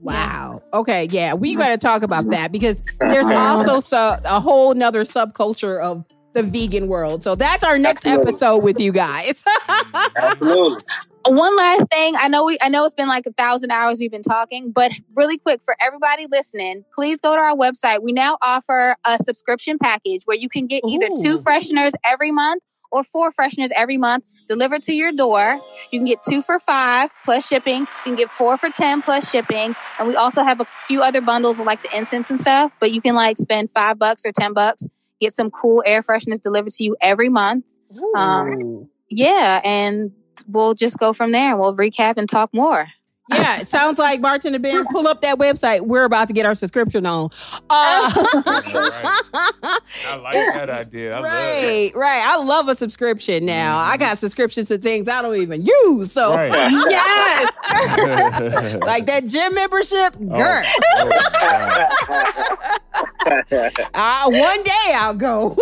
[0.00, 0.62] Wow.
[0.72, 1.06] Okay.
[1.10, 5.80] Yeah, we got to talk about that because there's also so, a whole nother subculture
[5.80, 7.22] of the vegan world.
[7.22, 8.32] So that's our next Absolutely.
[8.32, 9.44] episode with you guys.
[10.16, 10.82] Absolutely.
[11.26, 12.14] One last thing.
[12.16, 14.92] I know we I know it's been like a thousand hours we've been talking, but
[15.14, 18.02] really quick for everybody listening, please go to our website.
[18.02, 22.62] We now offer a subscription package where you can get either two fresheners every month
[22.90, 25.58] or four fresheners every month delivered to your door.
[25.90, 27.80] You can get two for five plus shipping.
[27.80, 29.74] You can get four for ten plus shipping.
[29.98, 32.72] And we also have a few other bundles with like the incense and stuff.
[32.80, 34.86] But you can like spend five bucks or ten bucks,
[35.20, 37.64] get some cool air fresheners delivered to you every month.
[38.16, 40.12] Um, Yeah, and
[40.48, 42.86] we'll just go from there and we'll recap and talk more.
[43.32, 44.84] yeah, it sounds like bartender Ben.
[44.90, 45.82] Pull up that website.
[45.82, 47.30] We're about to get our subscription on.
[47.70, 48.10] Uh,
[50.10, 51.16] I like that idea.
[51.16, 51.94] I love it.
[51.94, 52.22] right, right.
[52.26, 53.78] I love a subscription now.
[53.78, 56.10] I got subscriptions to things I don't even use.
[56.12, 56.50] So Right.
[56.90, 57.52] yes,
[58.80, 60.62] like that gym membership, girl.
[60.96, 61.12] Oh,
[63.94, 65.56] Uh, one day I'll go.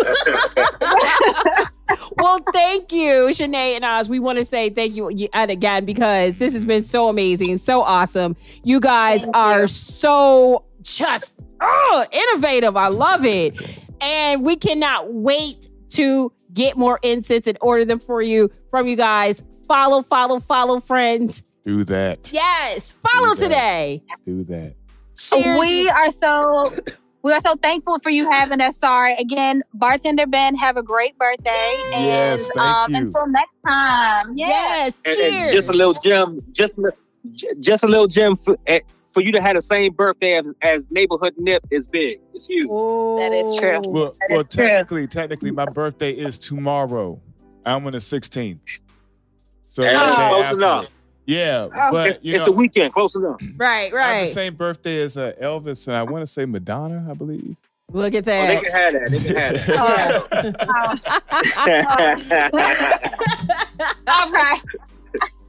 [2.17, 4.09] Well, thank you, Shanae and Oz.
[4.09, 7.83] We want to say thank you yet again because this has been so amazing, so
[7.83, 8.37] awesome.
[8.65, 9.69] You guys Thank are you.
[9.69, 12.77] so just oh, innovative.
[12.77, 13.79] I love it.
[14.01, 18.97] And we cannot wait to get more incense and order them for you from you
[18.97, 19.43] guys.
[19.69, 21.43] Follow, follow, follow, friends.
[21.67, 22.33] Do that.
[22.33, 23.49] Yes, follow Do that.
[23.49, 24.03] today.
[24.27, 24.75] Do that.
[25.17, 25.61] Cheers.
[25.61, 26.75] We are so
[27.23, 28.77] we are so thankful for you having us.
[28.77, 30.55] Sorry again, bartender Ben.
[30.57, 32.97] Have a great birthday, and Yes, thank um, you.
[32.99, 34.37] until next time.
[34.37, 34.47] Yeah.
[34.49, 35.33] yes, And, cheers.
[35.35, 36.75] and just a little gem, just
[37.61, 38.81] just a little gem for, eh,
[39.13, 42.19] for you to have the same birthday as, as neighborhood nip is big.
[42.33, 42.69] It's huge.
[42.69, 43.81] That is true.
[43.87, 44.65] Well, That well, is true.
[44.67, 47.21] technically, technically, my birthday is tomorrow.
[47.67, 48.59] I'm on the 16th.
[49.69, 50.87] So Hey, close enough.
[51.31, 53.41] Yeah, but it's you it's know, the weekend, close enough.
[53.57, 54.21] Right, I have right.
[54.23, 57.57] the same birthday as uh, Elvis, and I want to say Madonna, I believe.
[57.93, 58.65] Look at Oh, they that.
[58.65, 59.11] can have that.
[59.11, 60.29] They can have
[62.31, 63.91] that.
[64.09, 64.61] All right.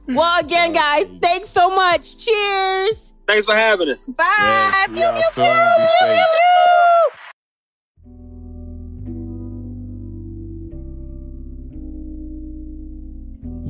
[0.08, 2.24] well, again, guys, thanks so much.
[2.24, 3.12] Cheers.
[3.26, 4.08] Thanks for having us.
[4.08, 4.24] Bye.
[4.28, 6.14] Yes, we Pew, are pew, soon.
[6.14, 6.22] Be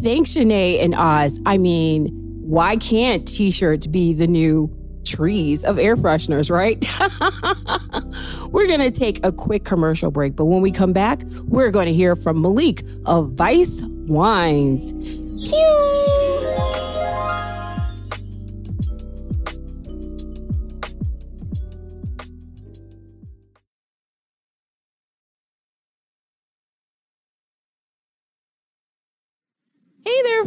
[0.02, 1.38] Thanks, Shanae and Oz.
[1.46, 2.08] I mean,
[2.42, 4.68] why can't t-shirts be the new
[5.04, 6.84] trees of air fresheners, right?
[8.52, 11.86] we're going to take a quick commercial break, but when we come back, we're going
[11.86, 14.92] to hear from Malek of Vice Wines.
[15.48, 17.01] Pew!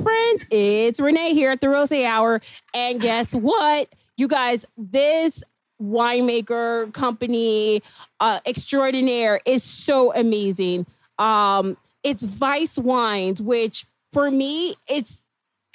[0.05, 0.45] Friends.
[0.51, 2.39] It's Renee here at the Rose Hour.
[2.75, 3.89] And guess what?
[4.17, 5.43] You guys, this
[5.81, 7.81] winemaker company
[8.19, 10.85] uh, extraordinaire is so amazing.
[11.17, 15.21] Um, it's Vice Wines, which for me, it's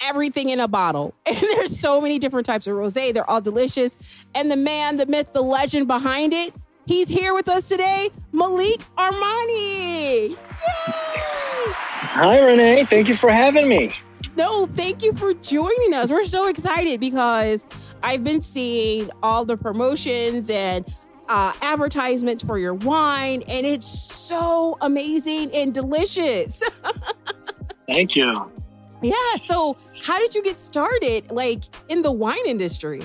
[0.01, 1.13] everything in a bottle.
[1.27, 3.13] And there's so many different types of rosé.
[3.13, 3.97] They're all delicious.
[4.33, 6.53] And the man, the myth, the legend behind it,
[6.85, 10.29] he's here with us today, Malek Armani.
[10.29, 10.35] Yay!
[12.13, 12.85] Hi, Renee.
[12.85, 13.91] Thank you for having me.
[14.35, 16.09] No, thank you for joining us.
[16.09, 17.65] We're so excited because
[18.03, 20.85] I've been seeing all the promotions and
[21.29, 26.61] uh, advertisements for your wine, and it's so amazing and delicious.
[27.87, 28.51] Thank you.
[29.01, 29.35] yeah.
[29.41, 33.01] So, how did you get started, like in the wine industry?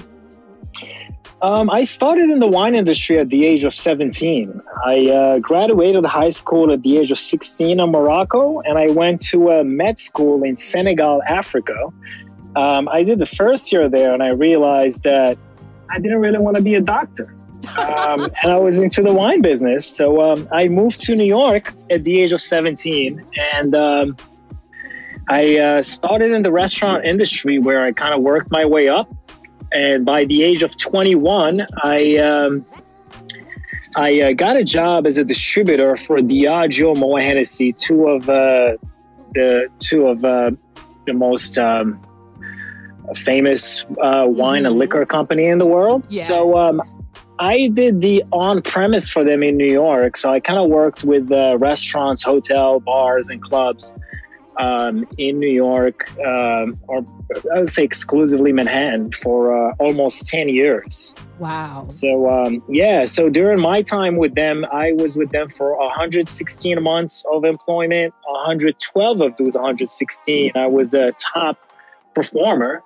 [1.43, 4.59] Um, I started in the wine industry at the age of 17.
[4.87, 9.21] I uh, graduated high school at the age of 16 in Morocco, and I went
[9.33, 11.77] to a med school in Senegal, Africa.
[12.57, 15.37] Um, I did the first year there, and I realized that
[15.91, 17.35] I didn't really want to be a doctor.
[17.77, 19.87] um, and I was into the wine business.
[19.87, 23.23] So um, I moved to New York at the age of 17,
[23.53, 24.17] and um,
[25.29, 29.13] I uh, started in the restaurant industry where I kind of worked my way up.
[29.73, 32.65] And by the age of 21, I um,
[33.97, 38.77] I uh, got a job as a distributor for Diageo, Moët Hennessy, two of uh,
[39.35, 40.51] the two of uh,
[41.07, 42.01] the most um,
[43.15, 44.79] famous uh, wine and Mhm.
[44.79, 46.07] liquor company in the world.
[46.11, 46.29] Yes.
[46.29, 46.83] So um,
[47.39, 50.17] I did the on premise for them in New York.
[50.17, 53.95] So I kind of worked with uh, restaurants, hotel, bars, and clubs
[54.59, 57.05] um, in New York, um, or
[57.55, 61.15] I would say exclusively Manhattan, for uh, almost 10 years.
[61.39, 61.87] Wow.
[61.89, 66.83] So, um, yeah, so during my time with them, I was with them for 116
[66.83, 68.15] months of employment.
[68.25, 71.59] 112 of those 116, I was a top
[72.15, 72.83] performer.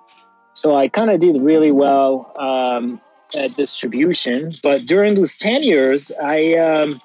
[0.53, 2.99] So I kind of did really well um,
[3.37, 4.51] at distribution.
[4.61, 6.99] But during those 10 years, I.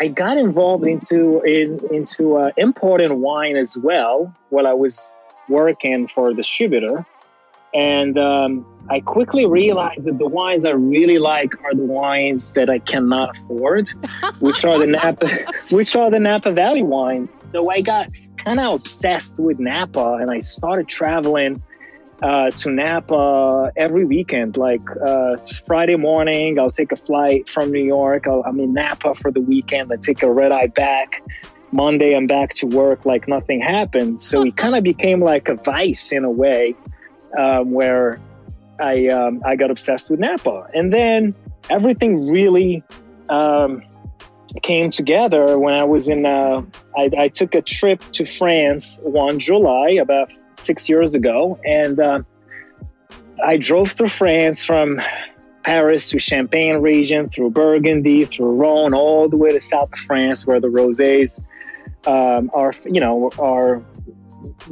[0.00, 5.12] I got involved into in, into uh, importing wine as well while I was
[5.48, 7.04] working for a distributor,
[7.74, 12.70] and um, I quickly realized that the wines I really like are the wines that
[12.70, 13.90] I cannot afford,
[14.40, 15.28] which are the Napa,
[15.70, 17.28] which are the Napa Valley wines.
[17.52, 21.62] So I got kind of obsessed with Napa, and I started traveling
[22.22, 24.56] uh, to Napa every weekend.
[24.56, 28.26] Like uh, Friday morning, I'll take a flight from New York.
[28.26, 29.92] i am in Napa for the weekend.
[29.92, 31.22] I take a red eye back.
[31.72, 34.20] Monday, I'm back to work like nothing happened.
[34.20, 36.74] So it kind of became like a vice in a way,
[37.38, 38.20] um, where
[38.80, 41.34] I um, I got obsessed with Napa, and then
[41.68, 42.82] everything really.
[43.28, 43.82] Um,
[44.64, 46.26] came together when I was in.
[46.26, 46.62] Uh,
[46.96, 52.20] I, I, took a trip to France one July about six years ago, and uh,
[53.44, 55.00] I drove through France from
[55.62, 60.46] Paris to Champagne region, through Burgundy, through Rhone, all the way to south of France,
[60.46, 61.40] where the rosés
[62.06, 62.72] um, are.
[62.86, 63.82] You know, are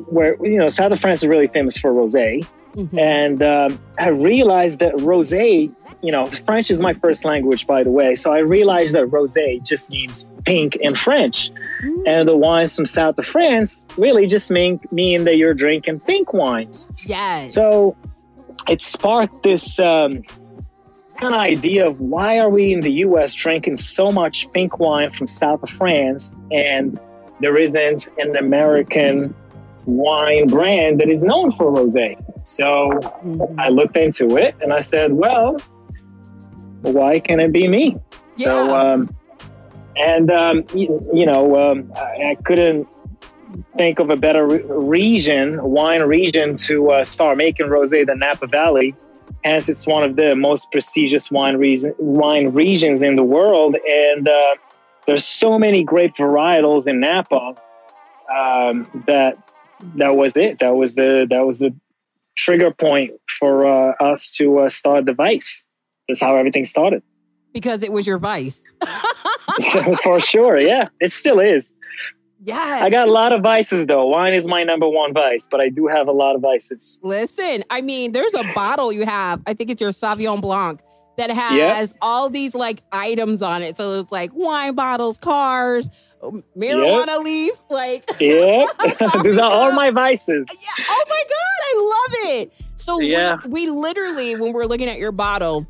[0.07, 2.99] where you know south of France is really famous for rosé, mm-hmm.
[2.99, 5.75] and um, I realized that rosé.
[6.03, 8.15] You know, French is my first language, by the way.
[8.15, 11.51] So I realized that rosé just means pink in French.
[11.83, 12.03] Mm.
[12.07, 16.33] And the wines from south of France really just mean, mean that you're drinking pink
[16.33, 16.89] wines.
[17.07, 17.55] Yes.
[17.55, 17.97] So
[18.69, 20.23] it sparked this um,
[21.19, 25.11] kind of idea of why are we in the US drinking so much pink wine
[25.11, 26.99] from south of France and
[27.41, 29.35] there isn't an American
[29.87, 32.17] wine brand that is known for rosé.
[32.47, 33.59] So mm-hmm.
[33.59, 35.59] I looked into it and I said, well,
[36.83, 37.97] why can it be me?
[38.37, 38.47] Yeah.
[38.47, 39.11] So um,
[39.99, 42.87] and um, you, you, know, um, I, I, couldn't
[43.77, 48.47] think of a better re- region, wine region, to uh, start making rosé than Napa
[48.47, 48.95] Valley.
[49.45, 54.29] Hence, it's one of the most prestigious wine region, wine regions in the world, and
[54.29, 54.55] uh,
[55.07, 57.55] there's so many great varietals in Napa
[58.35, 59.39] um, that
[59.95, 60.59] that was it.
[60.59, 61.75] That was the that was the
[62.37, 65.65] trigger point for uh, us to uh, start the Vice.
[66.09, 67.03] That's how everything started.
[67.59, 68.63] Because it was your vice.
[70.05, 70.61] For sure.
[70.61, 71.73] Yeah, it still is.
[72.45, 72.81] Yeah.
[72.83, 74.07] I got a lot of vices though.
[74.07, 77.01] Wine is my number one vice, but I do have a lot of vices.
[77.03, 79.43] Listen, I mean, there's a bottle you have.
[79.47, 80.81] I think it's your Sauvignon Blanc
[81.17, 81.99] that has yep.
[82.01, 83.77] all these like items on it.
[83.77, 85.91] So it's like wine bottles, cars,
[86.23, 87.21] um, marijuana yep.
[87.23, 88.67] leaf, like Yeah.
[89.25, 90.47] These are all my vices.
[90.49, 90.85] Yeah.
[90.89, 92.53] Oh my god, I love it.
[92.77, 93.39] So yeah.
[93.45, 95.67] we, we literally when we're looking at your bottle,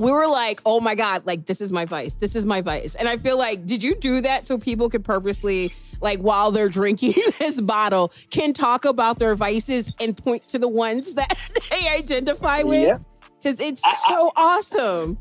[0.00, 2.14] we were like, oh my God, like this is my vice.
[2.14, 2.94] This is my vice.
[2.94, 6.68] And I feel like, did you do that so people could purposely, like while they're
[6.68, 11.38] drinking this bottle, can talk about their vices and point to the ones that
[11.70, 13.04] they identify with?
[13.38, 15.18] Because it's I, so I, awesome.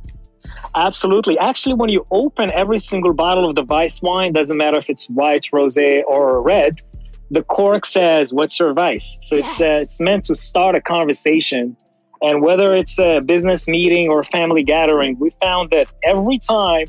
[0.75, 1.38] Absolutely.
[1.39, 5.05] Actually, when you open every single bottle of the vice wine, doesn't matter if it's
[5.07, 6.82] white, rosé, or red,
[7.32, 9.49] the cork says, "What's your vice?" So yes.
[9.49, 11.75] it's uh, it's meant to start a conversation
[12.22, 16.86] and whether it's a business meeting or family gathering, we found that every time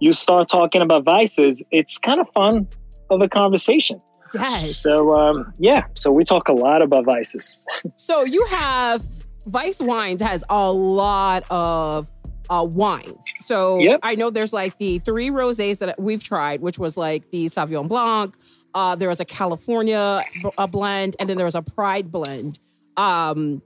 [0.00, 2.68] you start talking about vices, it's kind of fun
[3.10, 4.00] of a conversation.
[4.34, 4.76] Yes.
[4.76, 7.58] So um, yeah, so we talk a lot about vices.
[7.96, 9.02] so you have
[9.46, 12.08] Vice Wines has a lot of
[12.50, 13.32] uh, wines.
[13.40, 14.00] So yep.
[14.02, 17.88] I know there's like the three rosés that we've tried, which was like the Sauvignon
[17.88, 18.34] Blanc.
[18.74, 20.24] Uh, there was a California
[20.58, 22.58] a blend, and then there was a Pride blend.
[22.96, 23.62] Um,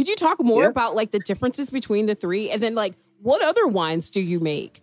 [0.00, 0.70] could you talk more yeah.
[0.70, 4.40] about like the differences between the three, and then like what other wines do you
[4.40, 4.80] make?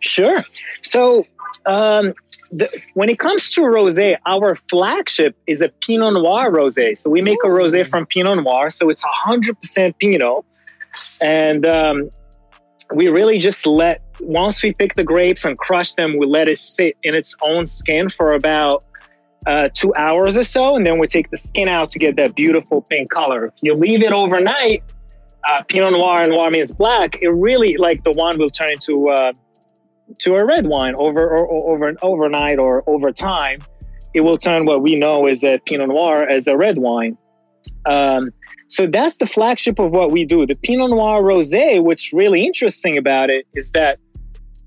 [0.00, 0.42] Sure.
[0.80, 1.26] So
[1.66, 2.14] um,
[2.50, 6.96] the, when it comes to rosé, our flagship is a Pinot Noir rosé.
[6.96, 7.48] So we make Ooh.
[7.48, 10.42] a rosé from Pinot Noir, so it's hundred percent Pinot,
[11.20, 12.08] and um,
[12.94, 16.56] we really just let once we pick the grapes and crush them, we let it
[16.56, 18.86] sit in its own skin for about
[19.46, 22.34] uh, two hours or so, and then we take the skin out to get that
[22.34, 23.46] beautiful pink color.
[23.46, 24.82] If you leave it overnight,
[25.48, 27.18] uh, Pinot Noir and Noir means black.
[27.22, 29.32] It really like the wine will turn into uh,
[30.18, 33.58] to a red wine over or, or, over overnight or over time.
[34.14, 37.16] It will turn what we know as a Pinot Noir as a red wine.
[37.84, 38.28] Um,
[38.68, 40.44] so that's the flagship of what we do.
[40.46, 41.80] The Pinot Noir Rosé.
[41.80, 43.98] What's really interesting about it is that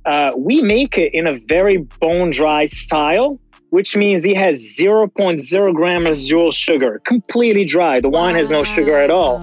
[0.06, 5.74] uh, we make it in a very bone dry style which means he has 0.0
[5.74, 8.00] gram residual sugar, completely dry.
[8.00, 9.38] The wine has no sugar at all.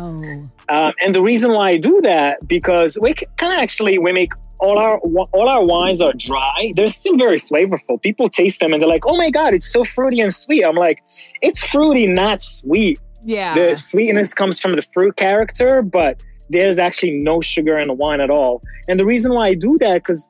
[0.69, 4.79] Um, and the reason why I do that because we can actually we make all
[4.79, 6.73] our all our wines are dry.
[6.75, 8.01] They're still very flavorful.
[8.03, 10.75] People taste them and they're like, "Oh my god, it's so fruity and sweet." I'm
[10.75, 11.03] like,
[11.43, 13.55] "It's fruity, not sweet." Yeah.
[13.55, 18.21] The sweetness comes from the fruit character, but there's actually no sugar in the wine
[18.21, 18.63] at all.
[18.89, 20.29] And the reason why I do that because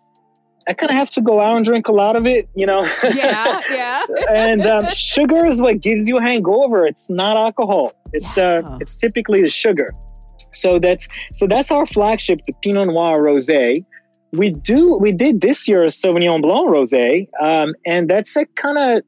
[0.68, 2.84] I kind of have to go out and drink a lot of it, you know.
[3.14, 4.04] Yeah, yeah.
[4.30, 6.84] and um, sugar is what gives you a hangover.
[6.84, 7.92] It's not alcohol.
[8.12, 8.62] It's Yeah.
[8.64, 9.92] uh, it's typically the sugar.
[10.52, 13.84] So that's so that's our flagship, the Pinot Noir rosé.
[14.32, 18.78] We do we did this year a Sauvignon Blanc rosé, um, and that's a kind
[18.78, 19.02] of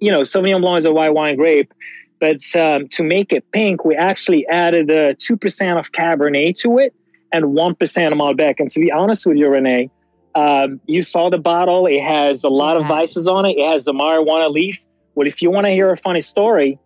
[0.00, 1.72] you know Sauvignon Blanc is a white wine grape,
[2.18, 6.78] but um, to make it pink, we actually added uh, two percent of Cabernet to
[6.78, 6.94] it
[7.32, 8.54] and one percent of Malbec.
[8.58, 9.90] And to be honest with you, Renee,
[10.34, 11.86] um, you saw the bottle.
[11.86, 13.56] It has a lot of vices on it.
[13.56, 14.78] It has the marijuana leaf.
[15.14, 16.78] Well, if you want to hear a funny story,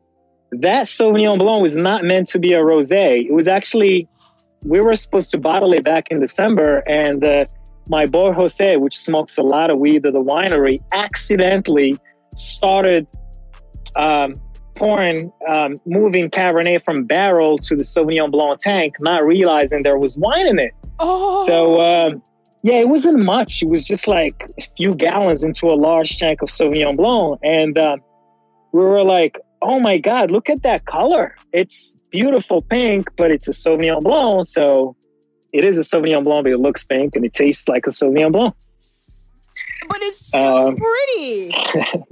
[0.52, 3.26] that Sauvignon Blanc was not meant to be a rosé.
[3.26, 4.08] It was actually
[4.64, 7.44] we were supposed to bottle it back in December, and uh,
[7.88, 11.98] my boy Jose, which smokes a lot of weed at the winery, accidentally
[12.34, 13.06] started
[13.96, 14.34] um,
[14.74, 20.16] pouring, um, moving Cabernet from barrel to the Sauvignon Blanc tank, not realizing there was
[20.18, 20.72] wine in it.
[20.98, 22.22] Oh, So um,
[22.62, 23.62] yeah, it wasn't much.
[23.62, 27.78] It was just like a few gallons into a large tank of Sauvignon Blanc, and
[27.78, 28.00] um,
[28.72, 31.36] we were like, "Oh my God, look at that color!
[31.52, 34.96] It's beautiful pink, but it's a Sauvignon Blanc." So
[35.52, 38.32] it is a Sauvignon Blanc, but it looks pink and it tastes like a Sauvignon
[38.32, 38.54] Blanc.
[39.88, 41.52] but it's so um, pretty.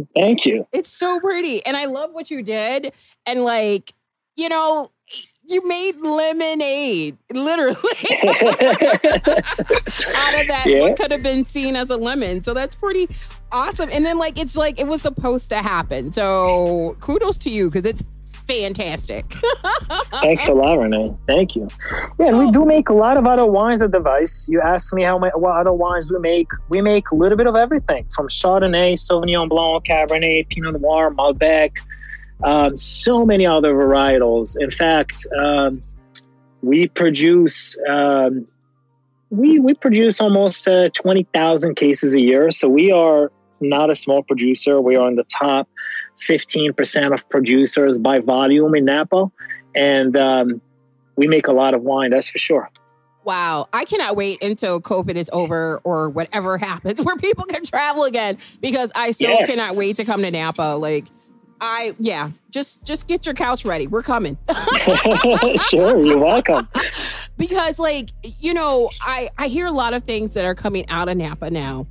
[0.14, 0.66] Thank you.
[0.72, 1.64] It's so pretty.
[1.66, 2.92] And I love what you did.
[3.26, 3.92] And like,
[4.36, 4.90] you know,
[5.48, 7.74] you made lemonade, literally.
[8.26, 8.34] Out
[10.40, 10.80] of that, Yeah.
[10.80, 12.42] what could have been seen as a lemon.
[12.42, 13.08] So that's pretty
[13.52, 13.88] awesome.
[13.92, 16.10] And then like it's like it was supposed to happen.
[16.12, 18.02] So kudos to you because it's
[18.46, 19.24] fantastic.
[20.22, 21.12] Thanks a lot, Renee.
[21.26, 21.68] Thank you.
[22.18, 24.48] Yeah, and we do make a lot of other wines at the Vice.
[24.48, 26.46] You asked me how many, what other wines we make.
[26.68, 31.78] We make a little bit of everything from Chardonnay, Sauvignon Blanc, Cabernet, Pinot Noir, Malbec,
[32.44, 34.56] um, so many other varietals.
[34.58, 35.82] In fact, um,
[36.62, 38.46] we produce um,
[39.30, 42.50] we we produce almost uh, twenty thousand cases a year.
[42.50, 43.30] So we are
[43.60, 44.80] not a small producer.
[44.80, 45.68] We are in the top
[46.18, 49.30] fifteen percent of producers by volume in Napa,
[49.74, 50.60] and um,
[51.16, 52.10] we make a lot of wine.
[52.10, 52.70] That's for sure.
[53.24, 58.04] Wow, I cannot wait until COVID is over or whatever happens where people can travel
[58.04, 59.52] again because I so Yes.
[59.52, 60.76] cannot wait to come to Napa.
[60.78, 61.06] Like,
[61.60, 63.86] I yeah, just just get your couch ready.
[63.86, 64.36] We're coming
[65.70, 66.68] sure, you're welcome.
[67.36, 71.08] because like you know I I hear a lot of things that are coming out
[71.08, 71.86] of Napa now,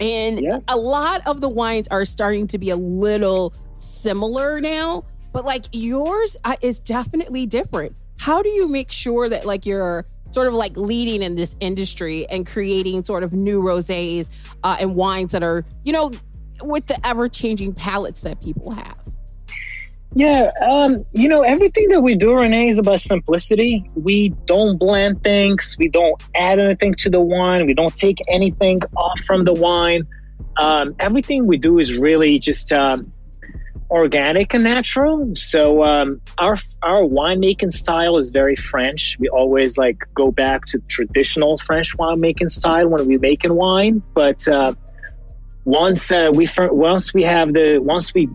[0.00, 0.58] and Yeah.
[0.68, 5.02] a lot of the wines are starting to be a little similar now.
[5.32, 7.94] But like yours uh, is definitely different.
[8.18, 12.26] How do you make sure that like you're sort of like leading in this industry
[12.28, 14.28] and creating sort of new rosés
[14.64, 16.10] uh, and wines that are you know
[16.62, 18.96] with the ever changing palettes that people have?
[20.14, 23.86] Yeah, um, you know, everything that we do, Renee, is about simplicity.
[23.94, 25.76] We don't blend things.
[25.78, 27.66] We don't add anything to the wine.
[27.66, 30.06] We don't take anything off from the wine.
[30.56, 33.12] Um, everything we do is really just um,
[33.90, 35.34] organic and natural.
[35.34, 39.18] So um, our our winemaking style is very French.
[39.18, 44.02] We always like go back to traditional French winemaking style when we making wine.
[44.14, 44.74] But uh,
[45.66, 48.28] once uh, we once we have the once we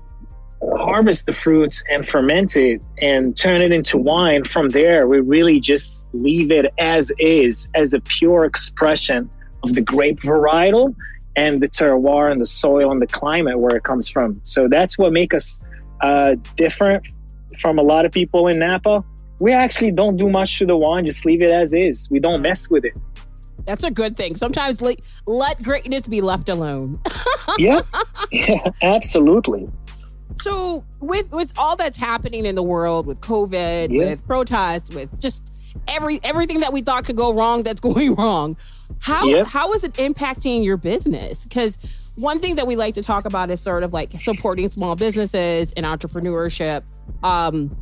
[0.78, 5.60] harvest the fruits and ferment it and turn it into wine from there we really
[5.60, 9.28] just leave it as is as a pure expression
[9.64, 10.94] of the grape varietal
[11.36, 14.40] and the terroir and the soil and the climate where it comes from.
[14.44, 15.60] So that's what makes us
[16.02, 17.08] uh, different
[17.60, 19.04] from a lot of people in napa.
[19.40, 22.08] We actually don't do much to the wine just leave it as is.
[22.12, 22.94] We don't mess with it
[23.66, 24.36] That's a good thing.
[24.36, 27.00] Sometimes let, let greatness be left alone.
[27.58, 27.82] yeah,
[28.32, 29.70] yeah absolutely
[30.42, 33.98] So with with all that's happening in the world, with COVID, Yeah.
[33.98, 35.48] with protests, with just
[35.88, 38.58] every everything that we thought could go wrong that's going wrong,
[39.00, 39.48] how Yep.
[39.48, 41.46] how is it impacting your business?
[41.46, 41.78] Because
[42.16, 45.72] one thing that we like to talk about is sort of like supporting small businesses
[45.74, 46.84] and entrepreneurship.
[47.24, 47.76] Um,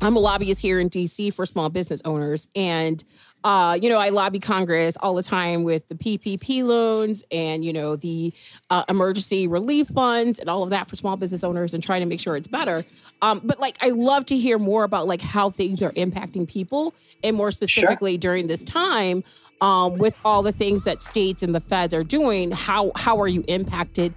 [0.00, 2.46] I'm a lobbyist here in DC for small business owners.
[2.54, 3.02] And,
[3.42, 7.72] uh, you know, I lobby Congress all the time with the PPP loans and, you
[7.72, 8.32] know, the
[8.70, 12.06] uh, emergency relief funds and all of that for small business owners and trying to
[12.06, 12.84] make sure it's better.
[13.22, 16.94] Um, but like, I love to hear more about like how things are impacting people
[17.24, 19.24] and more specifically during this time
[19.60, 22.52] um, with all the things that states and the feds are doing.
[22.52, 24.14] How, how are you impacted?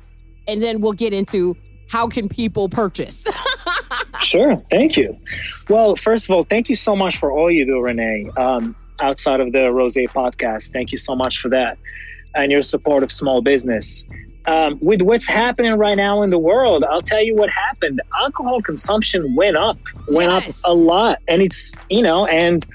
[0.48, 1.58] And then we'll get into
[1.92, 3.28] how can people purchase?
[4.22, 4.56] Sure.
[4.70, 5.18] Thank you.
[5.68, 9.40] Well, first of all, thank you so much for all you do, Renee, um, outside
[9.42, 10.72] of the Rose podcast.
[10.72, 11.78] Thank you so much for that
[12.36, 14.06] and your support of small business.
[14.46, 18.00] um, with what's happening right now in the world, I'll tell you what happened.
[18.22, 19.78] Alcohol consumption went up,
[20.08, 20.64] went Yes.
[20.64, 22.66] up a lot, and it's you know, and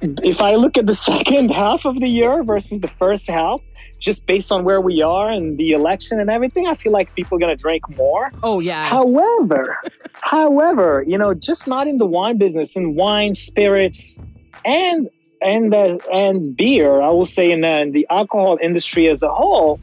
[0.00, 3.60] if I look at the second half of the year versus the first half,
[3.98, 7.36] just based on where we are and the election and everything, I feel like people
[7.36, 8.30] are gonna drink more.
[8.42, 8.88] Oh yeah.
[8.88, 9.80] However,
[10.20, 14.18] however, you know, just not in the wine business, in wine, spirits,
[14.64, 15.08] and
[15.40, 17.00] and uh, and beer.
[17.00, 19.80] I will say in, uh, in the alcohol industry as a whole,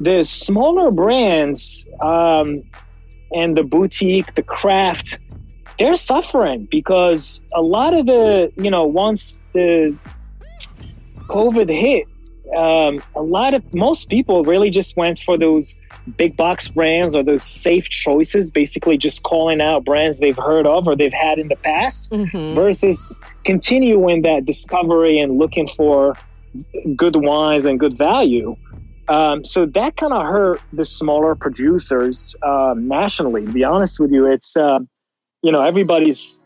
[0.00, 2.62] the smaller brands um,
[3.32, 5.18] and the boutique, the craft,
[5.78, 9.96] they're suffering because a lot of the you know once the
[11.28, 12.06] COVID hit.
[12.56, 15.76] Um, a lot of most people really just went for those
[16.16, 20.86] big box brands or those safe choices, basically just calling out brands they've heard of
[20.88, 22.54] or they've had in the past, Mhm.
[22.54, 26.14] versus continuing that discovery and looking for
[26.96, 28.56] good wines and good value.
[29.08, 33.44] Um, so that kind of hurt the smaller producers um, nationally.
[33.44, 34.78] To be honest with you, it's uh,
[35.42, 36.40] you know everybody's.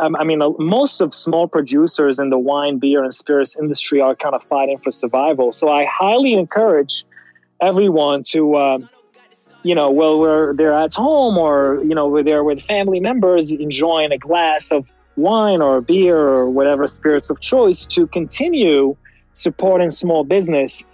[0.00, 4.00] Um, I mean, uh, most of small producers in the wine, beer, and spirits industry
[4.00, 5.52] are kind of fighting for survival.
[5.52, 7.04] So I highly encourage
[7.60, 8.88] everyone to, um,
[9.62, 13.52] you know, well, where they're at home or you know, where they're with family members,
[13.52, 18.96] enjoying a glass of wine or beer or whatever spirits of choice, to continue
[19.34, 20.84] supporting small business.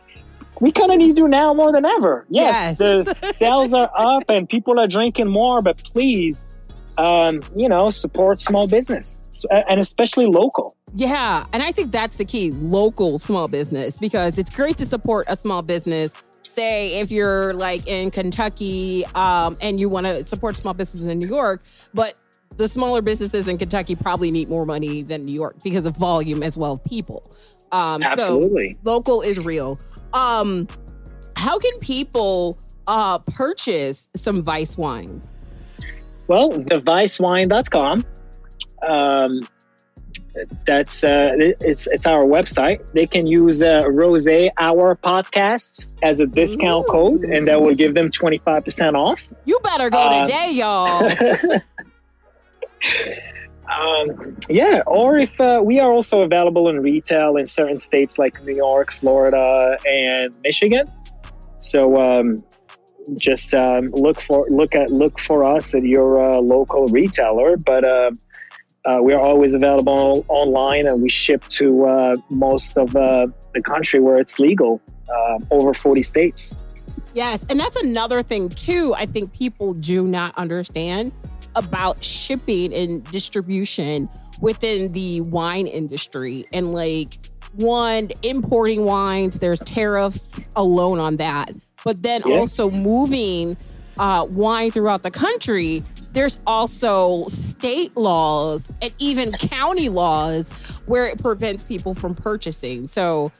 [0.60, 2.26] We kind of need you now more than ever.
[2.28, 3.04] Yes, Yes.
[3.06, 6.48] the sales are up and people are drinking more, but please,
[6.98, 9.20] um, you know, support small business
[9.50, 10.76] and especially local.
[10.94, 15.26] Yeah, and I think that's the key local small business because it's great to support
[15.28, 16.14] a small business.
[16.42, 21.18] Say if you're like in Kentucky um, and you want to support small businesses in
[21.18, 22.18] New York, but
[22.56, 26.42] the smaller businesses in Kentucky probably need more money than New York because of volume
[26.42, 27.30] as well of people.
[27.72, 28.78] Um, so Absolutely.
[28.84, 29.78] local is real.
[30.12, 30.68] Um,
[31.36, 35.32] how can people uh, purchase some Vice wines?
[36.28, 38.04] Well, thevicewine.com.
[38.88, 39.40] Um,
[40.66, 42.92] that's uh, it's it's our website.
[42.92, 46.92] They can use uh, Rose Hour Podcast as a discount Ooh.
[46.92, 49.26] code, and that will give them twenty five percent off.
[49.46, 51.10] You better go Uh, today, y'all.
[53.70, 58.42] um, yeah, or if uh, we are also available in retail in certain states like
[58.44, 60.86] New York, Florida, and Michigan.
[61.58, 62.44] So um,
[63.16, 67.56] just um, look for look at look for us at your uh, local retailer.
[67.56, 68.10] But uh,
[68.84, 73.62] uh, we are always available online, and we ship to uh, most of uh, the
[73.62, 76.54] country where it's legal, uh, over forty states.
[77.14, 78.94] Yes, and that's another thing too.
[78.96, 81.12] I think people do not understand
[81.54, 84.08] about shipping and distribution
[84.40, 86.46] within the wine industry.
[86.52, 91.50] And like one importing wines, there's tariffs alone on that.
[91.86, 92.38] But then Yeah.
[92.40, 93.56] also moving
[93.96, 100.50] uh, wine throughout the country, there's also state laws and even county laws
[100.86, 102.88] where it prevents people from purchasing.
[102.88, 103.30] So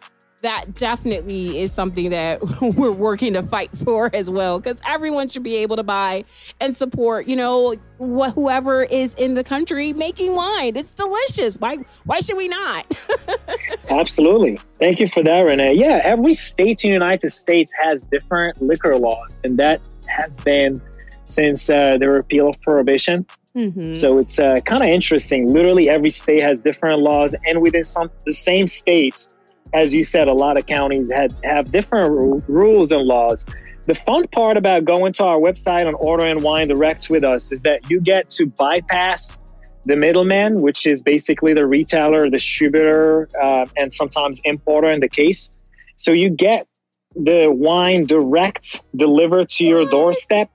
[0.42, 2.40] that definitely is something that
[2.76, 6.24] we're working to fight for as well because everyone should be able to buy
[6.60, 11.76] and support you know wh- whoever is in the country making wine it's delicious why
[12.04, 12.98] why should we not
[13.90, 14.58] Absolutely.
[14.78, 15.74] Thank you for that, Renee.
[15.74, 20.80] Yeah, every state in the United States has different liquor laws, and that has been
[21.24, 23.26] since uh, the repeal of prohibition.
[23.56, 23.94] Mhm.
[23.96, 25.52] So it's uh, kind of interesting.
[25.52, 29.28] Literally, every state has different laws, and within some the same states,
[29.76, 33.44] as you said, a lot of counties had have different ru- rules and laws.
[33.84, 37.62] The fun part about going to our website and ordering wine direct with us is
[37.62, 39.38] that you get to bypass
[39.84, 45.50] the middleman, which is basically the retailer, distributor, uh, and sometimes importer in the case.
[45.96, 46.66] So you get
[47.14, 50.50] the wine direct delivered to your doorstep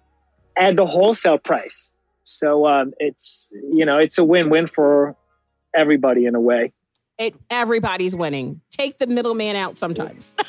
[0.57, 1.91] at the wholesale price.
[2.23, 5.15] So um, it's you know it's a win-win for
[5.75, 6.73] everybody in a way.
[7.21, 10.31] It everybody's winning take the middleman out sometimes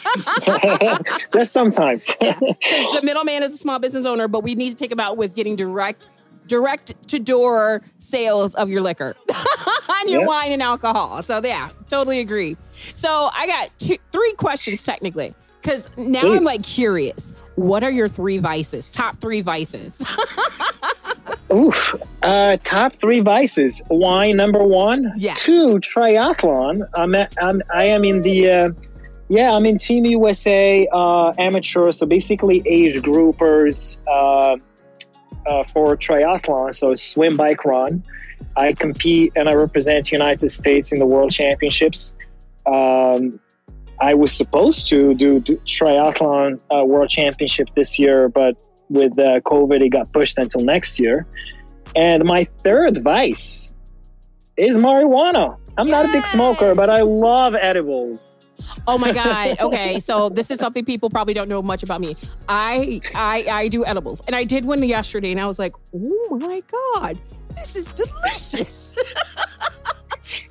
[1.35, 2.11] Just sometimes.
[2.21, 2.39] Yeah.
[2.41, 5.35] the middleman is a small business owner but we need to take him out with
[5.35, 6.09] getting direct
[6.47, 9.15] direct to door sales of your liquor
[10.01, 10.27] and your Yeah.
[10.27, 12.57] wine and alcohol so yeah totally agree
[12.95, 18.09] so i got two, three questions technically because now i'm like curious what are your
[18.09, 19.99] three vices top three vices
[21.53, 21.95] Oof.
[22.23, 25.13] Uh, top three vices: wine, number one.
[25.17, 25.41] Yes.
[25.41, 26.83] Two, triathlon.
[26.95, 28.51] I'm, at, I'm I am in the.
[28.51, 28.69] Uh,
[29.29, 34.57] yeah, I'm in Team USA uh, amateur, so basically age groupers uh,
[35.47, 36.75] uh, for triathlon.
[36.75, 38.05] So swim, bike, run.
[38.57, 42.15] I compete and I represent United States in the World Championships.
[42.67, 43.41] Um,
[44.01, 48.61] I was supposed to do, do triathlon uh, world championship this year, but
[48.93, 51.27] with uh, COVID, it got pushed until next year.
[51.97, 53.75] And my third vice
[54.57, 55.59] is marijuana.
[55.79, 58.37] I'm not a big smoker, but I love edibles.
[58.87, 59.59] Oh my god.
[59.61, 62.15] Okay, so this is something people probably don't know much about me.
[62.49, 66.39] I I I do edibles, and I did one yesterday, and I was like, oh
[66.41, 66.63] my
[66.95, 67.19] god,
[67.55, 68.99] this is delicious.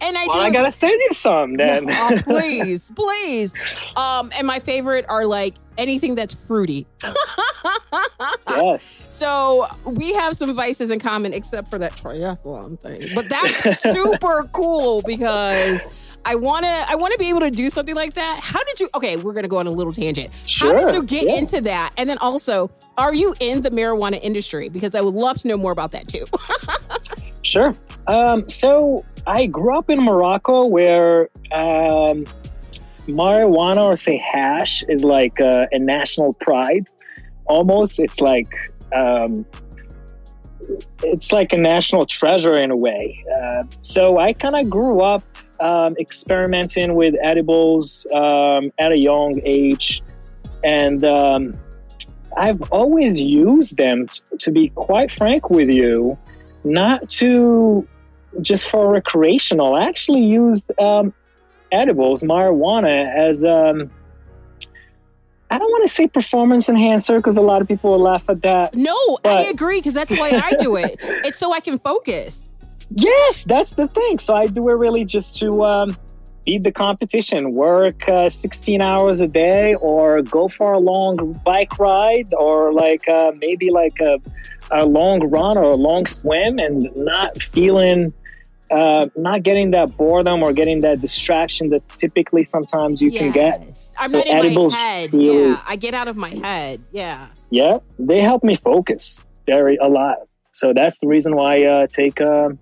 [0.02, 0.46] and I Well, do.
[0.46, 1.88] I gotta send you some then.
[1.90, 3.54] Oh, please, please.
[3.96, 6.88] Um, and my favorite are like anything that's fruity.
[8.50, 9.08] yes.
[9.22, 13.10] So we have some vices in common, except for that triathlon thing.
[13.14, 15.80] But that's super cool because
[16.26, 18.40] I wanna I wanna be able to do something like that.
[18.42, 18.90] How did you?
[18.96, 20.32] Okay, we're gonna go on a little tangent.
[20.48, 20.76] Sure.
[20.76, 21.36] How did you get yeah.
[21.36, 21.94] into that?
[21.98, 24.70] And then also, are you in the marijuana industry?
[24.70, 26.26] Because I would love to know more about that too.
[27.44, 27.76] Sure.
[28.08, 32.26] Um, so I grew up in Morocco where um,
[33.08, 36.86] marijuana or say hash is like uh, a national pride.
[37.46, 38.48] Almost, it's like
[38.96, 39.46] um,
[41.04, 43.24] it's like a national treasure in a way.
[43.42, 45.24] Uh, so I kind of grew up
[45.60, 50.02] um, experimenting with edibles um, at a young age,
[50.64, 51.54] and um,
[52.38, 54.08] I've always used them.
[54.08, 56.18] t- to be quite frank with you,
[56.64, 57.88] not to
[58.42, 59.76] just for recreational.
[59.76, 61.14] I actually used um,
[61.72, 63.92] edibles, marijuana, as um,
[65.50, 68.42] I don't want to say performance enhancer because a lot of people will laugh at
[68.44, 68.74] that.
[68.74, 71.00] no, I agree because that's why I do it.
[71.26, 72.50] It's so I can focus.
[72.90, 74.20] Yes, that's the thing.
[74.20, 75.98] So I do it really just to um,
[76.46, 81.78] beat the competition, work uh, 16 hours a day, or go for a long bike
[81.80, 84.20] ride, or like uh, maybe like a,
[84.72, 88.14] a long run or a long swim, and not feeling.
[88.70, 93.60] Uh, not getting that boredom or getting that distraction that typically sometimes you can get.
[94.00, 95.14] I'm So not in my edibles head.
[95.14, 96.82] really- Yeah, I get out of my head.
[96.94, 97.28] Yeah.
[97.50, 100.20] Yeah, they help me focus very a lot.
[100.54, 102.60] So that's the reason why I uh, take um,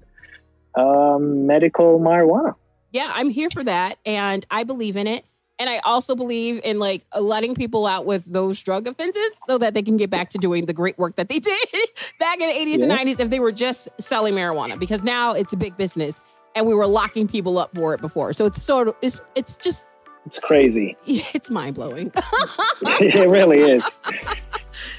[0.75, 2.55] um, medical marijuana.
[2.91, 3.99] Yeah, I'm here for that.
[4.03, 5.25] And I believe in it.
[5.59, 9.73] And I also believe in like letting people out with those drug offenses so that
[9.73, 11.67] they can get back to doing the great work that they did
[12.19, 12.83] back in the 80s Yeah.
[12.85, 16.15] and 90s if they were just selling marijuana because now it's a big business
[16.55, 18.31] and we were locking people up for it before.
[18.33, 19.83] So it's sort of it's it's just
[20.25, 20.95] It's crazy.
[21.05, 22.11] it's mind blowing.
[23.01, 23.99] it really is.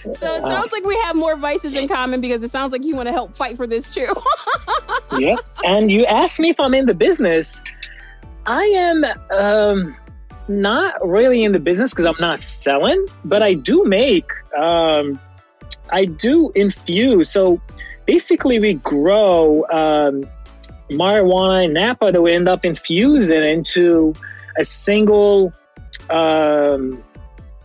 [0.02, 2.94] so it sounds like we have more vices in common because it sounds like you
[2.96, 4.12] want to help fight for this too.
[5.18, 5.36] yeah.
[5.64, 7.62] And you asked me if I'm in the business.
[8.46, 9.04] I am
[9.38, 9.94] um,
[10.50, 15.18] not really in the business because I'm not selling, but I do make, um,
[15.90, 17.30] I do infuse.
[17.30, 17.60] So
[18.06, 20.24] basically, we grow um,
[20.90, 24.14] marijuana in Napa that we end up infusing into
[24.58, 25.52] a single
[26.10, 27.02] um,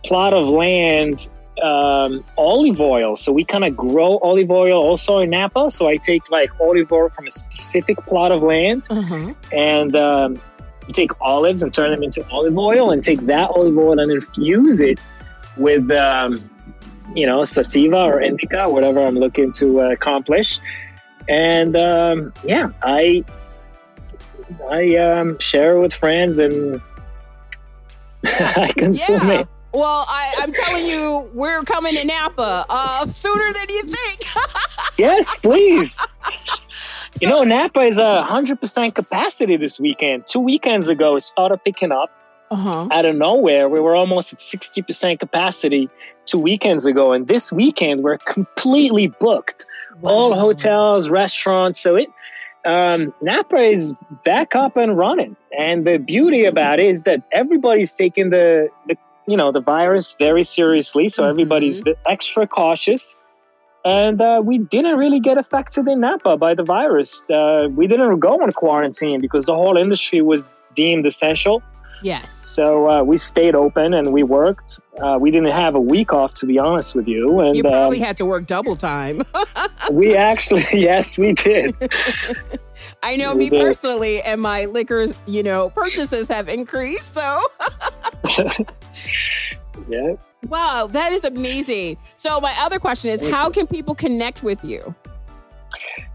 [0.04, 1.28] plot of land
[1.62, 3.16] um, olive oil.
[3.16, 5.70] So we kind of grow olive oil also in Napa.
[5.70, 9.32] So I take like olive oil from a specific plot of land Uh-huh.
[9.52, 10.40] and um,
[10.92, 14.80] take olives and turn them into olive oil and take that olive oil and infuse
[14.80, 14.98] it
[15.56, 16.38] with, um,
[17.14, 20.58] you know, sativa or indica, whatever I'm looking to uh, accomplish.
[21.28, 23.24] And um, yeah, I
[24.70, 26.80] I um, share it with friends and
[28.24, 29.40] I consume Yeah.
[29.40, 29.48] it.
[29.72, 34.24] Well, I, I'm telling you, we're coming to Napa uh, sooner than you think.
[34.98, 36.02] Yes, please.
[37.20, 40.26] You know, Napa is a hundred percent capacity this weekend.
[40.26, 42.10] Two weekends ago, it started picking up
[42.50, 42.86] Uh-huh.
[42.92, 43.68] out of nowhere.
[43.68, 45.88] We were almost at sixty percent capacity
[46.26, 49.66] two weekends ago, and this weekend we're completely booked.
[50.02, 51.80] All hotels, restaurants.
[51.80, 52.08] So it
[52.64, 53.94] um, Napa is
[54.24, 55.36] back up and running.
[55.56, 60.14] And the beauty about it is that everybody's taking the, the you know the virus
[60.18, 61.08] very seriously.
[61.08, 61.30] So Mhm.
[61.30, 63.16] everybody's extra cautious.
[63.86, 67.30] And uh, we didn't really get affected in Napa by the virus.
[67.30, 71.62] Uh, we didn't go on quarantine because the whole industry was deemed essential.
[72.02, 72.32] Yes.
[72.32, 74.80] So uh, we stayed open and we worked.
[75.00, 77.38] Uh, we didn't have a week off, to be honest with you.
[77.38, 79.22] And You probably um, had to work double time.
[79.92, 81.74] we actually, yes, we did.
[83.04, 83.62] I know We me did.
[83.62, 87.14] personally, and my liquors, you know, purchases have increased.
[87.14, 87.40] So,
[89.88, 90.14] Yeah.
[90.48, 91.96] wow, that is amazing.
[92.16, 94.94] So, my other question is, how can people connect with you?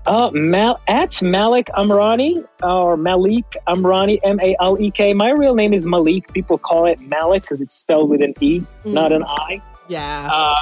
[0.06, 5.14] Uh, Mal- at Malek Amrani or Malek Amrani, M A L E K.
[5.14, 6.31] My real name is Malik.
[6.34, 9.61] People call it Malik because it's spelled with an E, not an I.
[9.88, 10.27] Yeah.
[10.27, 10.56] Um,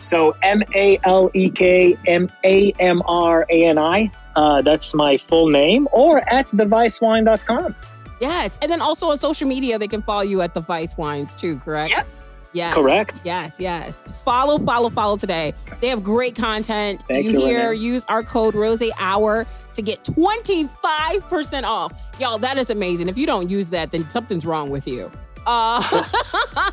[0.00, 4.10] so M A L E K M A M R A N I.
[4.36, 5.88] Uh, that's my full name.
[5.92, 7.74] Or at thevicewine.com.
[8.20, 8.58] Yes.
[8.62, 11.56] And then also on social media, they can follow you at the Vice Wines too,
[11.58, 11.90] correct?
[11.90, 12.06] Yep.
[12.52, 12.74] Yes.
[12.74, 13.20] Correct.
[13.24, 14.02] Yes, yes.
[14.24, 15.52] Follow, follow, follow today.
[15.80, 17.02] They have great content.
[17.06, 17.82] Thank you you, hear, Renee.
[17.82, 21.92] use our code Rose Hour to get 25% off.
[22.18, 23.08] Y'all, that is amazing.
[23.08, 25.10] If you don't use that, then something's wrong with you.
[25.46, 25.80] Uh,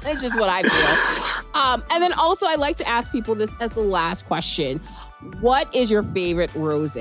[0.03, 1.61] it's just what I feel.
[1.61, 4.79] Um, and then also, I like to ask people this as the last question
[5.41, 6.97] What is your favorite rose?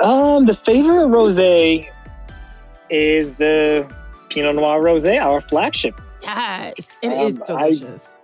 [0.00, 1.88] Um, the favorite rosé
[2.88, 3.86] is the
[4.30, 6.00] Pinot Noir rosé, our flagship.
[6.22, 8.16] Yes, it Um, is I- delicious.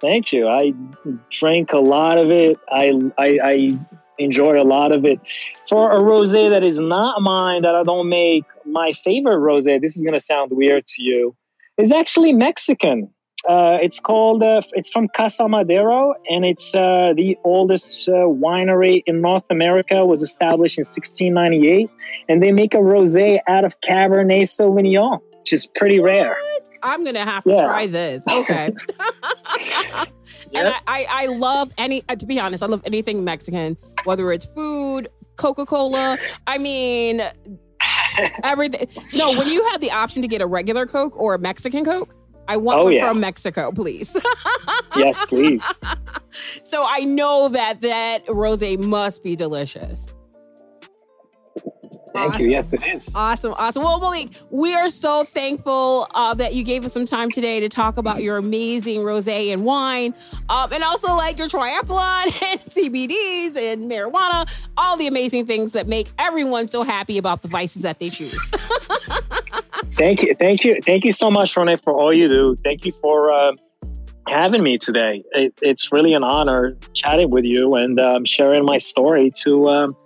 [0.00, 0.46] Thank you.
[0.46, 0.72] I
[1.30, 2.56] drank a lot of it.
[2.70, 3.78] I, I I
[4.18, 5.18] enjoy a lot of it.
[5.68, 9.80] For a rosé that is not mine, that I don't make, my favorite rosé.
[9.80, 11.34] This is gonna sound weird to you.
[11.78, 13.10] Is actually Mexican.
[13.48, 14.42] Uh, it's called.
[14.42, 18.12] Uh, it's from Casa Madero, and it's uh, the oldest uh,
[18.46, 20.04] winery in North America.
[20.06, 21.88] Was established in 1698,
[22.28, 26.36] and they make a rosé out of Cabernet Sauvignon, which is pretty rare.
[26.82, 27.64] I'm gonna have to Yeah.
[27.64, 28.22] try this.
[28.28, 28.70] Okay.
[30.54, 32.02] And I, I, I love any.
[32.08, 36.16] uh, To be honest, I love anything Mexican, whether it's food, Coca Cola.
[36.46, 37.22] I mean,
[38.44, 38.88] everything.
[39.14, 42.14] No, when you have the option to get a regular Coke or a Mexican Coke,
[42.46, 43.08] I want Oh, one yeah.
[43.08, 44.16] from Mexico, please.
[44.96, 45.64] yes, please.
[46.62, 50.06] so I know that that rosé must be delicious.
[52.12, 52.50] Thank you.
[52.50, 53.14] Yes, it is.
[53.14, 53.82] Awesome, awesome.
[53.82, 57.68] Well, Malek, we are so thankful uh, that you gave us some time today to
[57.68, 60.14] talk about your amazing rosé and wine,
[60.48, 65.86] um, and also like your triathlon and CBDs and marijuana, all the amazing things that
[65.86, 68.52] make everyone so happy about the vices that they choose.
[69.92, 72.54] Thank you, thank you, thank you so much, Renee, for all you do.
[72.62, 73.52] Thank you for uh,
[74.28, 75.24] having me today.
[75.32, 79.96] It, it's really an honor chatting with you and um, sharing my story to um,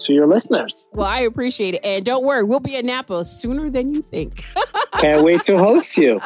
[0.00, 0.88] to your listeners.
[0.92, 4.44] well, I appreciate it, and don't worry, we'll be in Napa sooner than you think.
[5.00, 6.20] Can't wait to host you.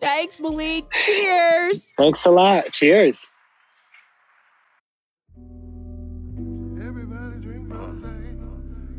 [0.00, 0.90] Thanks, Malek.
[0.90, 1.92] Cheers.
[1.96, 2.72] Thanks a lot.
[2.72, 3.28] Cheers.
[6.80, 8.04] Everybody drink rose,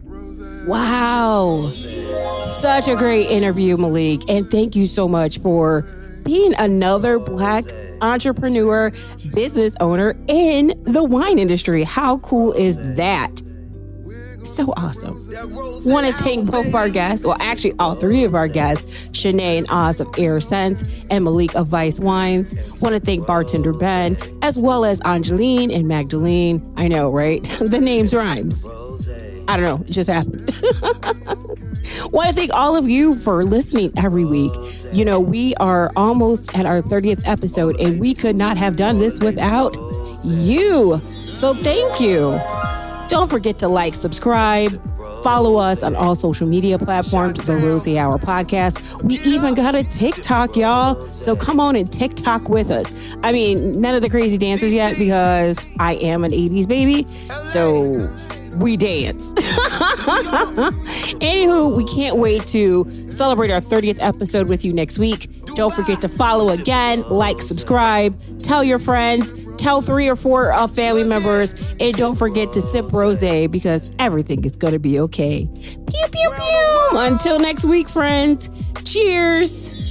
[0.04, 0.68] rose.
[0.68, 1.68] Wow.
[1.70, 4.22] Such a great interview, Malek.
[4.30, 5.82] And thank you so much for
[6.24, 7.66] being another Black
[8.02, 8.92] entrepreneur,
[9.34, 11.84] business owner in the wine industry.
[11.84, 13.42] How cool is that?
[14.46, 15.20] So awesome.
[15.86, 19.58] Want to thank both of our guests, well, actually, all three of our guests, Shanae
[19.58, 22.56] and Oz of Heir Scentz and Malek of Vice Wines.
[22.80, 26.62] Want to thank bartender Ben, as well as Angeline and Magdalene.
[26.78, 27.44] I know, right?
[27.60, 28.66] the names rhymes.
[29.48, 30.50] I don't know, it just happened.
[32.12, 34.52] Want to thank all of you for listening every week.
[34.92, 39.00] You know, we are almost at our 30th episode, and we could not have done
[39.00, 39.76] this without
[40.24, 40.98] you.
[40.98, 42.40] So thank you.
[43.08, 44.72] Don't forget to like, subscribe,
[45.24, 49.04] follow us on all social media platforms, the Rosie Hour Podcast.
[49.04, 51.00] We even got a TikTok, y'all.
[51.12, 52.96] So come on and TikTok with us.
[53.24, 57.08] I mean, none of the crazy dances yet because I am an 80s baby.
[57.44, 58.08] So
[58.58, 59.34] we dance.
[61.22, 65.30] Anywho, we can't wait to celebrate our 30th episode with you next week.
[65.56, 70.68] Don't forget to follow again, like, subscribe, tell your friends, tell three or four uh,
[70.68, 73.20] family members, and don't forget to sip rose
[73.50, 75.48] because everything is going to be okay.
[75.54, 76.90] Pew, pew, pew.
[76.94, 78.50] Until next week, friends.
[78.84, 79.86] Cheers.